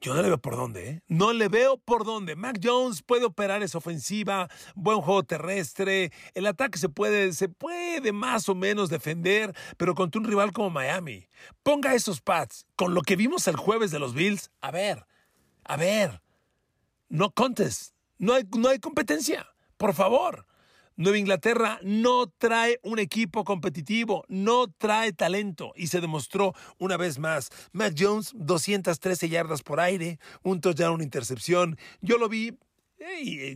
yo 0.00 0.14
no 0.14 0.22
le 0.22 0.28
veo 0.28 0.38
por 0.38 0.56
dónde, 0.56 0.90
¿eh? 0.90 1.02
No 1.06 1.32
le 1.32 1.48
veo 1.48 1.78
por 1.78 2.04
dónde. 2.04 2.34
Mac 2.34 2.58
Jones 2.62 3.02
puede 3.02 3.24
operar 3.24 3.62
esa 3.62 3.78
ofensiva, 3.78 4.48
buen 4.74 5.00
juego 5.00 5.22
terrestre, 5.22 6.12
el 6.34 6.46
ataque 6.46 6.78
se 6.78 6.88
puede, 6.88 7.32
se 7.32 7.48
puede 7.48 8.12
más 8.12 8.48
o 8.48 8.56
menos 8.56 8.90
defender, 8.90 9.54
pero 9.76 9.94
contra 9.94 10.20
un 10.20 10.26
rival 10.26 10.52
como 10.52 10.70
Miami. 10.70 11.28
Ponga 11.62 11.94
esos 11.94 12.20
pads 12.20 12.66
con 12.74 12.94
lo 12.94 13.02
que 13.02 13.14
vimos 13.14 13.46
el 13.46 13.56
jueves 13.56 13.92
de 13.92 14.00
los 14.00 14.12
Bills. 14.12 14.50
A 14.60 14.72
ver, 14.72 15.06
a 15.64 15.76
ver, 15.76 16.20
no 17.08 17.30
contest, 17.30 17.94
no 18.18 18.34
hay, 18.34 18.42
no 18.56 18.68
hay 18.68 18.80
competencia, 18.80 19.46
por 19.76 19.94
favor. 19.94 20.47
Nueva 20.98 21.16
Inglaterra 21.16 21.78
no 21.84 22.26
trae 22.26 22.80
un 22.82 22.98
equipo 22.98 23.44
competitivo, 23.44 24.24
no 24.26 24.66
trae 24.66 25.12
talento 25.12 25.72
y 25.76 25.86
se 25.86 26.00
demostró 26.00 26.54
una 26.78 26.96
vez 26.96 27.20
más. 27.20 27.50
Matt 27.70 27.94
Jones, 27.96 28.32
213 28.34 29.28
yardas 29.28 29.62
por 29.62 29.78
aire, 29.78 30.18
un 30.42 30.60
touchdown, 30.60 30.94
una 30.94 31.04
intercepción. 31.04 31.78
Yo 32.00 32.18
lo 32.18 32.28
vi, 32.28 32.58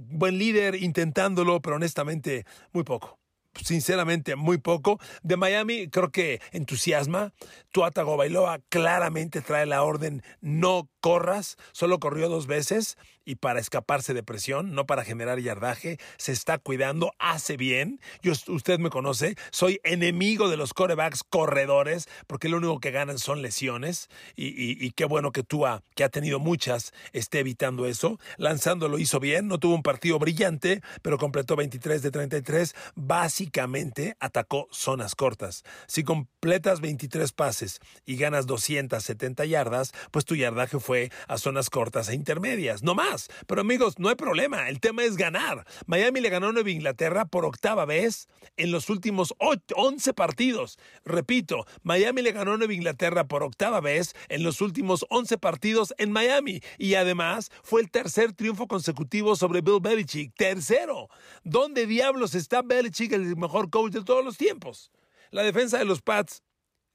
buen 0.02 0.38
líder 0.38 0.76
intentándolo, 0.76 1.60
pero 1.60 1.74
honestamente 1.74 2.46
muy 2.72 2.84
poco. 2.84 3.18
sinceramente 3.60 4.36
muy 4.36 4.58
poco. 4.58 5.00
De 5.24 5.36
Miami 5.36 5.88
creo 5.88 6.12
que 6.12 6.40
entusiasma. 6.52 7.32
Tua 7.72 7.90
Bailoa 7.90 8.60
claramente 8.68 9.40
trae 9.40 9.66
la 9.66 9.82
orden 9.82 10.22
no 10.40 10.88
corras, 11.02 11.58
solo 11.72 11.98
corrió 11.98 12.30
dos 12.30 12.46
veces 12.46 12.96
y 13.24 13.36
para 13.36 13.60
escaparse 13.60 14.14
de 14.14 14.22
presión, 14.22 14.74
no 14.74 14.86
para 14.86 15.04
generar 15.04 15.38
yardaje, 15.38 15.98
se 16.16 16.32
está 16.32 16.58
cuidando, 16.58 17.12
hace 17.18 17.56
bien. 17.56 18.00
Yo, 18.22 18.32
usted 18.48 18.78
me 18.78 18.90
conoce, 18.90 19.36
soy 19.50 19.80
enemigo 19.84 20.48
de 20.48 20.56
los 20.56 20.74
corebacks 20.74 21.22
corredores, 21.22 22.08
porque 22.26 22.48
lo 22.48 22.56
único 22.56 22.80
que 22.80 22.90
ganan 22.90 23.18
son 23.18 23.42
lesiones. 23.42 24.08
Y, 24.36 24.90
qué 24.92 25.04
bueno 25.04 25.32
que 25.32 25.42
Tua, 25.42 25.82
que 25.94 26.04
ha 26.04 26.08
tenido 26.08 26.38
muchas, 26.38 26.92
esté 27.12 27.40
evitando 27.40 27.86
eso. 27.86 28.18
Lanzando 28.36 28.88
lo 28.88 28.98
hizo 28.98 29.20
bien, 29.20 29.48
no 29.48 29.58
tuvo 29.58 29.74
un 29.74 29.82
partido 29.82 30.18
brillante, 30.18 30.82
pero 31.02 31.18
completó 31.18 31.56
23 31.56 32.02
de 32.02 32.10
33. 32.10 32.74
Básicamente 32.94 34.16
atacó 34.20 34.68
zonas 34.70 35.14
cortas. 35.14 35.64
Si 35.86 36.04
completas 36.04 36.80
23 36.80 37.32
pases 37.32 37.80
y 38.04 38.16
ganas 38.16 38.46
270 38.46 39.44
yardas, 39.44 39.92
pues 40.10 40.24
tu 40.24 40.34
yardaje 40.34 40.78
fue 40.78 40.91
a 41.28 41.38
zonas 41.38 41.70
cortas 41.70 42.08
e 42.08 42.14
intermedias, 42.14 42.82
no 42.82 42.94
más. 42.94 43.28
Pero 43.46 43.60
amigos, 43.60 43.98
no 43.98 44.08
hay 44.08 44.14
problema, 44.14 44.68
el 44.68 44.80
tema 44.80 45.04
es 45.04 45.16
ganar. 45.16 45.66
Miami 45.86 46.20
le 46.20 46.28
ganó 46.28 46.48
a 46.48 46.52
Nueva 46.52 46.70
Inglaterra 46.70 47.24
por 47.24 47.44
octava 47.44 47.84
vez 47.84 48.28
en 48.56 48.70
los 48.70 48.90
últimos 48.90 49.34
11 49.38 50.14
partidos. 50.14 50.78
Repito, 51.04 51.66
Miami 51.82 52.22
le 52.22 52.32
ganó 52.32 52.52
a 52.52 52.56
Nueva 52.56 52.74
Inglaterra 52.74 53.24
por 53.26 53.42
octava 53.42 53.80
vez 53.80 54.14
en 54.28 54.42
los 54.42 54.60
últimos 54.60 55.06
11 55.08 55.38
partidos 55.38 55.94
en 55.98 56.12
Miami. 56.12 56.60
Y 56.78 56.94
además 56.94 57.50
fue 57.62 57.80
el 57.80 57.90
tercer 57.90 58.32
triunfo 58.32 58.66
consecutivo 58.66 59.36
sobre 59.36 59.60
Bill 59.60 59.80
Belichick. 59.80 60.34
Tercero. 60.36 61.08
¿Dónde 61.44 61.86
diablos 61.86 62.34
está 62.34 62.62
Belichick, 62.62 63.12
el 63.12 63.36
mejor 63.36 63.70
coach 63.70 63.92
de 63.92 64.04
todos 64.04 64.24
los 64.24 64.36
tiempos? 64.36 64.90
La 65.30 65.42
defensa 65.42 65.78
de 65.78 65.86
los 65.86 66.02
Pats 66.02 66.42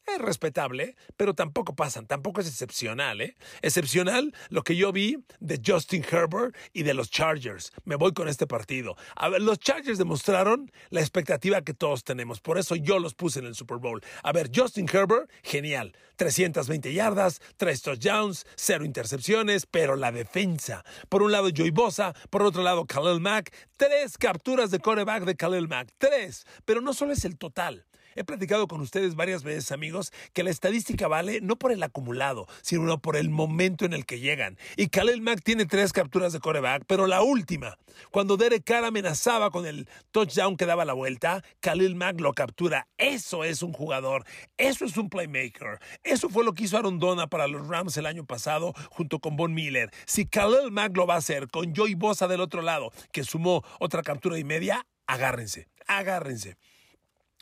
es 0.07 0.19
respetable, 0.19 0.95
pero 1.15 1.33
tampoco 1.33 1.75
pasan, 1.75 2.07
tampoco 2.07 2.41
es 2.41 2.47
excepcional, 2.47 3.21
¿eh? 3.21 3.35
Excepcional 3.61 4.33
lo 4.49 4.63
que 4.63 4.75
yo 4.75 4.91
vi 4.91 5.17
de 5.39 5.61
Justin 5.65 6.03
Herbert 6.09 6.55
y 6.73 6.83
de 6.83 6.93
los 6.93 7.09
Chargers. 7.09 7.71
Me 7.83 7.95
voy 7.95 8.13
con 8.13 8.27
este 8.27 8.47
partido. 8.47 8.95
A 9.15 9.29
ver, 9.29 9.41
los 9.41 9.59
Chargers 9.59 9.97
demostraron 9.97 10.71
la 10.89 11.01
expectativa 11.01 11.61
que 11.61 11.73
todos 11.73 12.03
tenemos, 12.03 12.39
por 12.41 12.57
eso 12.57 12.75
yo 12.75 12.99
los 12.99 13.13
puse 13.13 13.39
en 13.39 13.45
el 13.45 13.55
Super 13.55 13.77
Bowl. 13.77 14.01
A 14.23 14.31
ver, 14.31 14.49
Justin 14.53 14.87
Herbert, 14.91 15.29
genial. 15.43 15.95
320 16.17 16.93
yardas, 16.93 17.41
3 17.57 17.81
touchdowns, 17.81 18.45
0 18.55 18.85
intercepciones, 18.85 19.67
pero 19.67 19.95
la 19.95 20.11
defensa. 20.11 20.83
Por 21.09 21.21
un 21.21 21.31
lado, 21.31 21.49
Joey 21.55 21.69
Bosa, 21.71 22.13
por 22.29 22.41
otro 22.43 22.63
lado, 22.63 22.85
Khalil 22.85 23.21
Mack. 23.21 23.53
Tres 23.77 24.17
capturas 24.17 24.71
de 24.71 24.79
coreback 24.79 25.23
de 25.23 25.35
Khalil 25.35 25.67
Mack. 25.67 25.89
Tres. 25.97 26.45
Pero 26.65 26.81
no 26.81 26.93
solo 26.93 27.13
es 27.13 27.23
el 27.25 27.37
total. 27.37 27.85
He 28.17 28.23
platicado 28.23 28.67
con 28.67 28.81
ustedes 28.81 29.13
varias 29.13 29.43
veces, 29.43 29.71
amigos, 29.71 30.11
que 30.33 30.41
la 30.41 30.49
estadística 30.49 31.07
vale 31.07 31.39
no 31.39 31.55
por 31.55 31.71
el 31.71 31.83
acumulado, 31.83 32.47
sino 32.63 32.99
por 32.99 33.15
el 33.15 33.29
momento 33.29 33.85
en 33.85 33.93
el 33.93 34.07
que 34.07 34.19
llegan. 34.19 34.57
Y 34.75 34.87
Khalil 34.87 35.21
Mack 35.21 35.43
tiene 35.43 35.67
tres 35.67 35.93
capturas 35.93 36.33
de 36.33 36.39
coreback, 36.39 36.83
pero 36.87 37.05
la 37.05 37.21
última, 37.21 37.77
cuando 38.09 38.35
Derek 38.35 38.63
Carr 38.63 38.85
amenazaba 38.85 39.51
con 39.51 39.67
el 39.67 39.87
touchdown 40.09 40.57
que 40.57 40.65
daba 40.65 40.83
la 40.83 40.93
vuelta, 40.93 41.43
Khalil 41.59 41.93
Mack 41.93 42.19
lo 42.19 42.33
captura. 42.33 42.87
Eso 42.97 43.43
es 43.43 43.61
un 43.61 43.71
jugador, 43.71 44.25
eso 44.57 44.83
es 44.83 44.97
un 44.97 45.11
playmaker. 45.11 45.77
Eso 46.03 46.27
fue 46.27 46.43
lo 46.43 46.53
que 46.53 46.63
hizo 46.63 46.75
Aaron 46.75 46.99
para 47.29 47.47
los 47.47 47.67
Rams 47.67 47.97
el 47.97 48.07
año 48.07 48.25
pasado 48.25 48.73
junto 48.89 49.19
con 49.19 49.37
Von 49.37 49.53
Miller. 49.53 49.91
Si 50.07 50.25
Khalil 50.25 50.71
Mack 50.71 50.97
lo 50.97 51.05
va 51.05 51.13
a 51.13 51.17
hacer 51.17 51.49
con 51.49 51.75
Joey 51.75 51.93
Bosa 51.93 52.27
del 52.27 52.41
otro 52.41 52.63
lado, 52.63 52.91
que 53.11 53.23
sumó 53.23 53.63
otra 53.79 54.01
captura 54.01 54.39
y 54.39 54.43
media, 54.43 54.87
agárrense, 55.05 55.67
agárrense. 55.85 56.57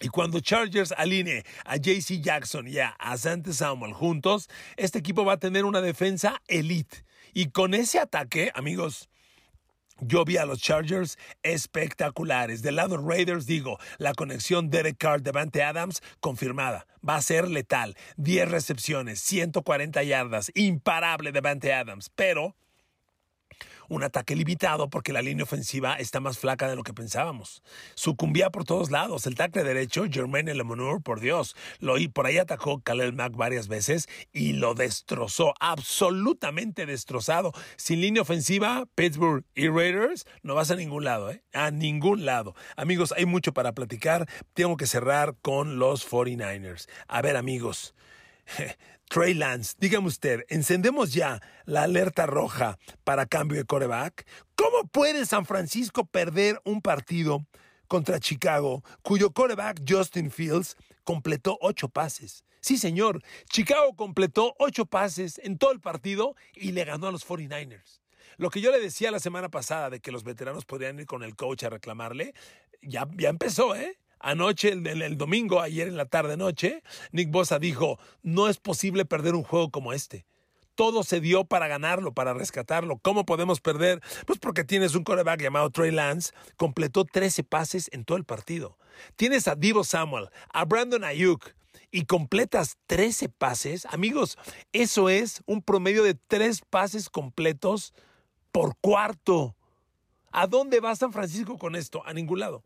Y 0.02 0.10
cuando 0.10 0.42
Chargers 0.42 0.94
alinee 0.98 1.44
a 1.66 1.78
JC 1.78 2.20
Jackson 2.22 2.68
y 2.68 2.80
a 2.80 2.90
Asante 3.00 3.54
Samuel 3.54 3.94
juntos, 3.94 4.50
este 4.76 5.00
equipo 5.00 5.24
va 5.24 5.34
a 5.34 5.40
tener 5.40 5.64
una 5.64 5.82
defensa 5.82 6.42
elite. 6.48 7.06
Y 7.34 7.52
con 7.52 7.74
ese 7.74 8.00
ataque, 8.00 8.52
amigos, 8.56 9.10
yo 10.00 10.26
vi 10.26 10.36
a 10.36 10.46
los 10.46 10.60
Chargers 10.60 11.18
espectaculares. 11.44 12.62
Del 12.62 12.76
lado 12.76 12.98
Raiders, 12.98 13.46
digo, 13.46 13.80
la 13.98 14.14
conexión 14.14 14.70
Derek 14.70 14.98
Carr, 14.98 15.22
Devante 15.22 15.64
Adams, 15.64 16.02
confirmada. 16.20 16.86
Va 17.08 17.16
a 17.16 17.22
ser 17.22 17.50
letal. 17.50 17.96
10 18.18 18.52
recepciones, 18.52 19.22
140 19.22 20.04
yardas, 20.04 20.52
imparable 20.56 21.32
Devante 21.32 21.74
Adams. 21.74 22.12
Pero 22.16 22.58
un 23.90 24.04
ataque 24.04 24.36
limitado 24.36 24.90
porque 24.90 25.14
la 25.14 25.22
línea 25.22 25.44
ofensiva 25.44 25.96
está 25.96 26.20
más 26.20 26.38
flaca 26.38 26.68
de 26.68 26.76
lo 26.76 26.84
que 26.84 26.94
pensábamos. 26.94 27.64
Sucumbía 27.96 28.50
por 28.50 28.64
todos 28.64 28.92
lados. 28.92 29.26
El 29.26 29.36
tackle 29.36 29.64
derecho, 29.64 30.06
Jermaine 30.10 30.54
Lemonur, 30.54 31.02
por 31.02 31.20
Dios, 31.20 31.56
lo 31.80 31.96
por 32.14 32.26
ahí 32.26 32.38
atacó 32.38 32.82
Khalil 32.82 33.14
Mack 33.14 33.36
varias 33.36 33.68
veces 33.68 34.08
y 34.32 34.54
lo 34.54 34.74
destrozó, 34.74 35.54
absolutamente 35.60 36.86
destrozado. 36.86 37.52
Sin 37.78 38.02
línea 38.02 38.22
ofensiva, 38.22 38.86
Pittsburgh 38.96 39.44
y 39.56 39.68
Raiders 39.70 40.26
no 40.44 40.56
vas 40.56 40.72
a 40.72 40.76
ningún 40.76 41.04
lado, 41.04 41.32
¿eh? 41.32 41.44
A 41.54 41.72
ningún 41.72 42.26
lado. 42.26 42.56
Amigos, 42.76 43.14
hay 43.16 43.26
mucho 43.26 43.54
para 43.54 43.74
platicar. 43.74 44.28
Tengo 44.54 44.78
que 44.78 44.88
cerrar 44.88 45.36
con 45.42 45.80
los 45.80 46.10
49ers. 46.10 46.88
A 47.08 47.22
ver, 47.22 47.38
amigos. 47.38 47.96
Trey 49.10 49.34
Lance, 49.34 49.76
dígame 49.80 50.08
usted, 50.08 50.46
¿encendemos 50.50 51.14
ya 51.14 51.40
la 51.66 51.84
alerta 51.84 52.26
roja 52.26 52.78
para 53.04 53.26
cambio 53.26 53.58
de 53.58 53.66
coreback? 53.66 54.26
¿Cómo 54.56 54.88
puede 54.88 55.26
San 55.26 55.46
Francisco 55.46 56.06
perder 56.06 56.60
un 56.66 56.82
partido 56.82 57.46
contra 57.88 58.20
Chicago, 58.20 58.84
cuyo 59.04 59.32
coreback 59.32 59.82
Justin 59.88 60.32
Fields 60.32 60.76
completó 61.04 61.58
ocho 61.62 61.88
pases? 61.88 62.44
Sí, 62.62 62.78
señor, 62.78 63.22
Chicago 63.50 63.96
completó 63.96 64.56
ocho 64.58 64.88
pases 64.88 65.40
en 65.44 65.60
todo 65.60 65.72
el 65.72 65.80
partido 65.80 66.36
y 66.56 66.72
le 66.72 66.84
ganó 66.84 67.08
a 67.08 67.12
los 67.12 67.26
49ers. 67.28 68.02
Lo 68.38 68.50
que 68.50 68.60
yo 68.60 68.72
le 68.72 68.80
decía 68.80 69.12
la 69.12 69.20
semana 69.20 69.50
pasada 69.50 69.92
de 69.92 70.00
que 70.00 70.12
los 70.12 70.24
veteranos 70.24 70.66
podrían 70.66 71.00
ir 71.00 71.06
con 71.06 71.24
el 71.24 71.36
coach 71.36 71.64
a 71.64 71.70
reclamarle, 71.70 72.34
ya, 72.82 73.08
ya 73.18 73.30
empezó, 73.30 73.76
¿eh? 73.76 73.98
Anoche, 74.20 74.70
el, 74.70 75.18
domingo, 75.18 75.62
ayer 75.62 75.88
en 75.88 75.98
la 75.98 76.06
tarde-noche, 76.06 76.84
Nick 77.12 77.32
Bosa 77.32 77.60
dijo, 77.60 78.00
no 78.24 78.48
es 78.48 78.58
posible 78.58 79.06
perder 79.06 79.36
un 79.36 79.44
juego 79.44 79.70
como 79.70 79.94
este. 79.94 80.26
Todo 80.76 81.04
se 81.04 81.22
dio 81.22 81.46
para 81.46 81.68
ganarlo, 81.68 82.14
para 82.14 82.34
rescatarlo. 82.34 82.98
¿Cómo 82.98 83.26
podemos 83.26 83.62
perder? 83.62 84.02
Pues 84.26 84.40
porque 84.40 84.64
tienes 84.64 84.96
un 84.96 85.04
coreback 85.04 85.42
llamado 85.42 85.70
Trey 85.70 85.92
Lance, 85.92 86.34
completó 86.58 87.06
13 87.06 87.44
pases 87.44 87.90
en 87.94 88.04
todo 88.04 88.18
el 88.18 88.26
partido. 88.26 88.78
Tienes 89.16 89.48
a 89.48 89.56
Divo 89.56 89.84
Samuel, 89.84 90.30
a 90.52 90.66
Brandon 90.66 91.04
Ayuk, 91.04 91.54
y 91.92 92.06
completas 92.06 92.78
13 92.88 93.30
pases, 93.30 93.86
amigos, 93.86 94.38
eso 94.74 95.08
es 95.10 95.42
un 95.46 95.62
promedio 95.62 96.04
de 96.04 96.16
3 96.16 96.62
pases 96.70 97.10
completos 97.10 97.94
por 98.52 98.76
cuarto. 98.82 99.56
¿A 100.32 100.48
dónde 100.48 100.82
va 100.82 100.96
San 100.96 101.14
Francisco 101.14 101.58
con 101.58 101.76
esto? 101.76 102.06
A 102.06 102.14
ningún 102.14 102.40
lado. 102.40 102.64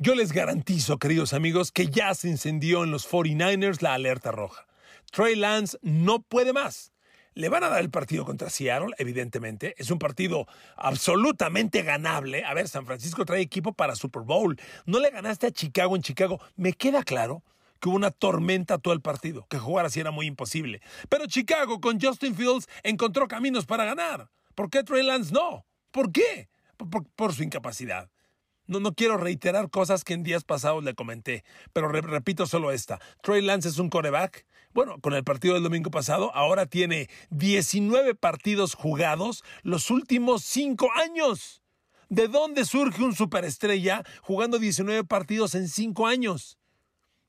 Yo 0.00 0.14
les 0.14 0.30
garantizo, 0.30 1.00
queridos 1.00 1.32
amigos, 1.32 1.72
que 1.72 1.88
ya 1.88 2.14
se 2.14 2.28
encendió 2.28 2.84
en 2.84 2.92
los 2.92 3.10
49ers 3.10 3.82
la 3.82 3.94
alerta 3.94 4.30
roja. 4.30 4.64
Trey 5.10 5.34
Lance 5.34 5.76
no 5.82 6.22
puede 6.22 6.52
más. 6.52 6.92
Le 7.34 7.48
van 7.48 7.64
a 7.64 7.68
dar 7.68 7.80
el 7.80 7.90
partido 7.90 8.24
contra 8.24 8.48
Seattle, 8.48 8.94
evidentemente. 8.98 9.74
Es 9.76 9.90
un 9.90 9.98
partido 9.98 10.46
absolutamente 10.76 11.82
ganable. 11.82 12.44
A 12.44 12.54
ver, 12.54 12.68
San 12.68 12.86
Francisco 12.86 13.24
trae 13.24 13.40
equipo 13.40 13.72
para 13.72 13.96
Super 13.96 14.22
Bowl. 14.22 14.56
No 14.86 15.00
le 15.00 15.10
ganaste 15.10 15.48
a 15.48 15.50
Chicago 15.50 15.96
en 15.96 16.02
Chicago. 16.02 16.40
Me 16.54 16.74
queda 16.74 17.02
claro 17.02 17.42
que 17.80 17.88
hubo 17.88 17.96
una 17.96 18.12
tormenta 18.12 18.78
todo 18.78 18.94
el 18.94 19.00
partido, 19.00 19.48
que 19.50 19.58
jugar 19.58 19.84
así 19.84 19.98
era 19.98 20.12
muy 20.12 20.26
imposible. 20.26 20.80
Pero 21.08 21.26
Chicago 21.26 21.80
con 21.80 22.00
Justin 22.00 22.36
Fields 22.36 22.68
encontró 22.84 23.26
caminos 23.26 23.66
para 23.66 23.84
ganar. 23.84 24.30
¿Por 24.54 24.70
qué 24.70 24.84
Trey 24.84 25.02
Lance 25.02 25.32
no? 25.32 25.66
¿Por 25.90 26.12
qué? 26.12 26.48
por 27.16 27.34
su 27.34 27.42
incapacidad. 27.42 28.08
No, 28.68 28.80
no 28.80 28.94
quiero 28.94 29.16
reiterar 29.16 29.70
cosas 29.70 30.04
que 30.04 30.12
en 30.12 30.22
días 30.22 30.44
pasados 30.44 30.84
le 30.84 30.94
comenté, 30.94 31.42
pero 31.72 31.88
repito 31.88 32.46
solo 32.46 32.70
esta. 32.70 33.00
Trey 33.22 33.40
Lance 33.40 33.70
es 33.70 33.78
un 33.78 33.88
coreback. 33.88 34.44
Bueno, 34.74 35.00
con 35.00 35.14
el 35.14 35.24
partido 35.24 35.54
del 35.54 35.62
domingo 35.62 35.90
pasado, 35.90 36.30
ahora 36.34 36.66
tiene 36.66 37.08
19 37.30 38.14
partidos 38.14 38.74
jugados 38.74 39.42
los 39.62 39.90
últimos 39.90 40.44
5 40.44 40.90
años. 41.02 41.62
¿De 42.10 42.28
dónde 42.28 42.66
surge 42.66 43.02
un 43.02 43.14
superestrella 43.14 44.04
jugando 44.20 44.58
19 44.58 45.04
partidos 45.04 45.54
en 45.54 45.66
5 45.66 46.06
años? 46.06 46.58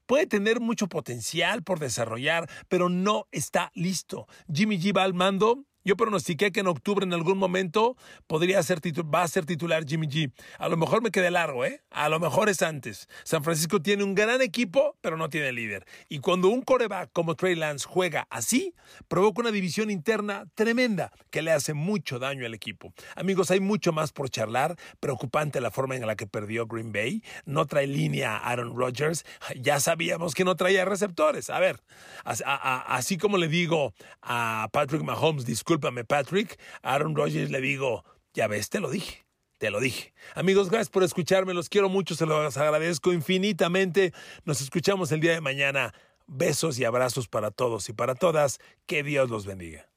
Puede 0.08 0.28
tener 0.28 0.60
mucho 0.60 0.88
potencial 0.88 1.64
por 1.64 1.80
desarrollar, 1.80 2.50
pero 2.68 2.90
no 2.90 3.28
está 3.32 3.72
listo. 3.76 4.28
Jimmy 4.52 4.78
G 4.78 4.96
va 4.96 5.04
al 5.04 5.14
mando 5.14 5.64
Yo 5.90 5.98
pronostiqué 5.98 6.52
que 6.52 6.60
en 6.60 6.68
octubre 6.68 7.04
en 7.04 7.14
algún 7.14 7.40
momento 7.40 7.98
podría 8.28 8.62
ser 8.62 8.80
va 9.12 9.24
a 9.24 9.28
ser 9.28 9.48
titular 9.48 9.86
Jimmy 9.88 10.06
G. 10.06 10.32
A 10.60 10.70
lo 10.70 10.78
mejor 10.78 11.02
me 11.02 11.10
quedé 11.10 11.32
largo, 11.32 11.66
¿eh? 11.66 11.82
A 11.90 12.10
lo 12.10 12.20
mejor 12.20 12.48
es 12.48 12.62
antes. 12.62 13.10
San 13.24 13.44
Francisco 13.44 13.82
tiene 13.82 14.04
un 14.04 14.14
gran 14.14 14.40
equipo, 14.44 14.96
pero 15.02 15.18
no 15.18 15.30
tiene 15.30 15.52
líder. 15.52 15.88
Y 16.08 16.20
cuando 16.20 16.50
un 16.50 16.62
coreback 16.62 17.12
como 17.12 17.34
Trey 17.34 17.56
Lance 17.56 17.88
juega 17.90 18.28
así, 18.30 18.76
provoca 19.08 19.42
una 19.42 19.50
división 19.50 19.90
interna 19.90 20.46
tremenda 20.54 21.12
que 21.32 21.42
le 21.42 21.52
hace 21.52 21.74
mucho 21.74 22.20
daño 22.20 22.46
al 22.46 22.54
equipo. 22.54 22.94
Amigos, 23.16 23.50
hay 23.50 23.60
mucho 23.60 23.92
más 23.92 24.12
por 24.12 24.30
charlar. 24.30 24.76
Preocupante 25.00 25.60
la 25.60 25.72
forma 25.72 25.96
en 25.96 26.06
la 26.06 26.16
que 26.16 26.28
perdió 26.28 26.68
Green 26.68 26.92
Bay. 26.92 27.24
No 27.46 27.66
trae 27.66 27.88
línea 27.88 28.38
Aaron 28.38 28.76
Rodgers. 28.76 29.26
Ya 29.60 29.80
sabíamos 29.80 30.36
que 30.36 30.46
no 30.46 30.56
traía 30.56 30.86
receptores. 30.86 31.50
A 31.50 31.60
ver, 31.60 31.82
así 32.24 33.18
como 33.18 33.40
le 33.40 33.48
digo 33.48 33.96
a 34.22 34.70
Patrick 34.72 35.02
Mahomes, 35.02 35.48
Patrick, 35.80 36.60
Aaron 36.82 37.16
Rodgers 37.16 37.52
le 37.52 37.62
digo, 37.62 38.04
ya 38.34 38.48
ves, 38.48 38.70
te 38.70 38.80
lo 38.80 38.90
dije. 38.90 39.26
Te 39.60 39.72
lo 39.72 39.82
dije. 39.82 40.14
Amigos, 40.36 40.70
gracias 40.70 40.90
por 40.90 41.04
escucharme. 41.04 41.54
Los 41.54 41.68
quiero 41.68 41.90
mucho. 41.90 42.16
Se 42.16 42.26
los 42.26 42.56
agradezco 42.56 43.12
infinitamente. 43.12 44.14
Nos 44.46 44.62
escuchamos 44.62 45.12
el 45.12 45.20
día 45.20 45.34
de 45.34 45.42
mañana. 45.42 45.94
Besos 46.28 46.80
y 46.80 46.86
abrazos 46.86 47.28
para 47.28 47.52
todos 47.52 47.90
y 47.90 47.94
para 47.94 48.16
todas. 48.16 48.60
Que 48.86 49.04
Dios 49.04 49.30
los 49.30 49.46
bendiga. 49.46 49.89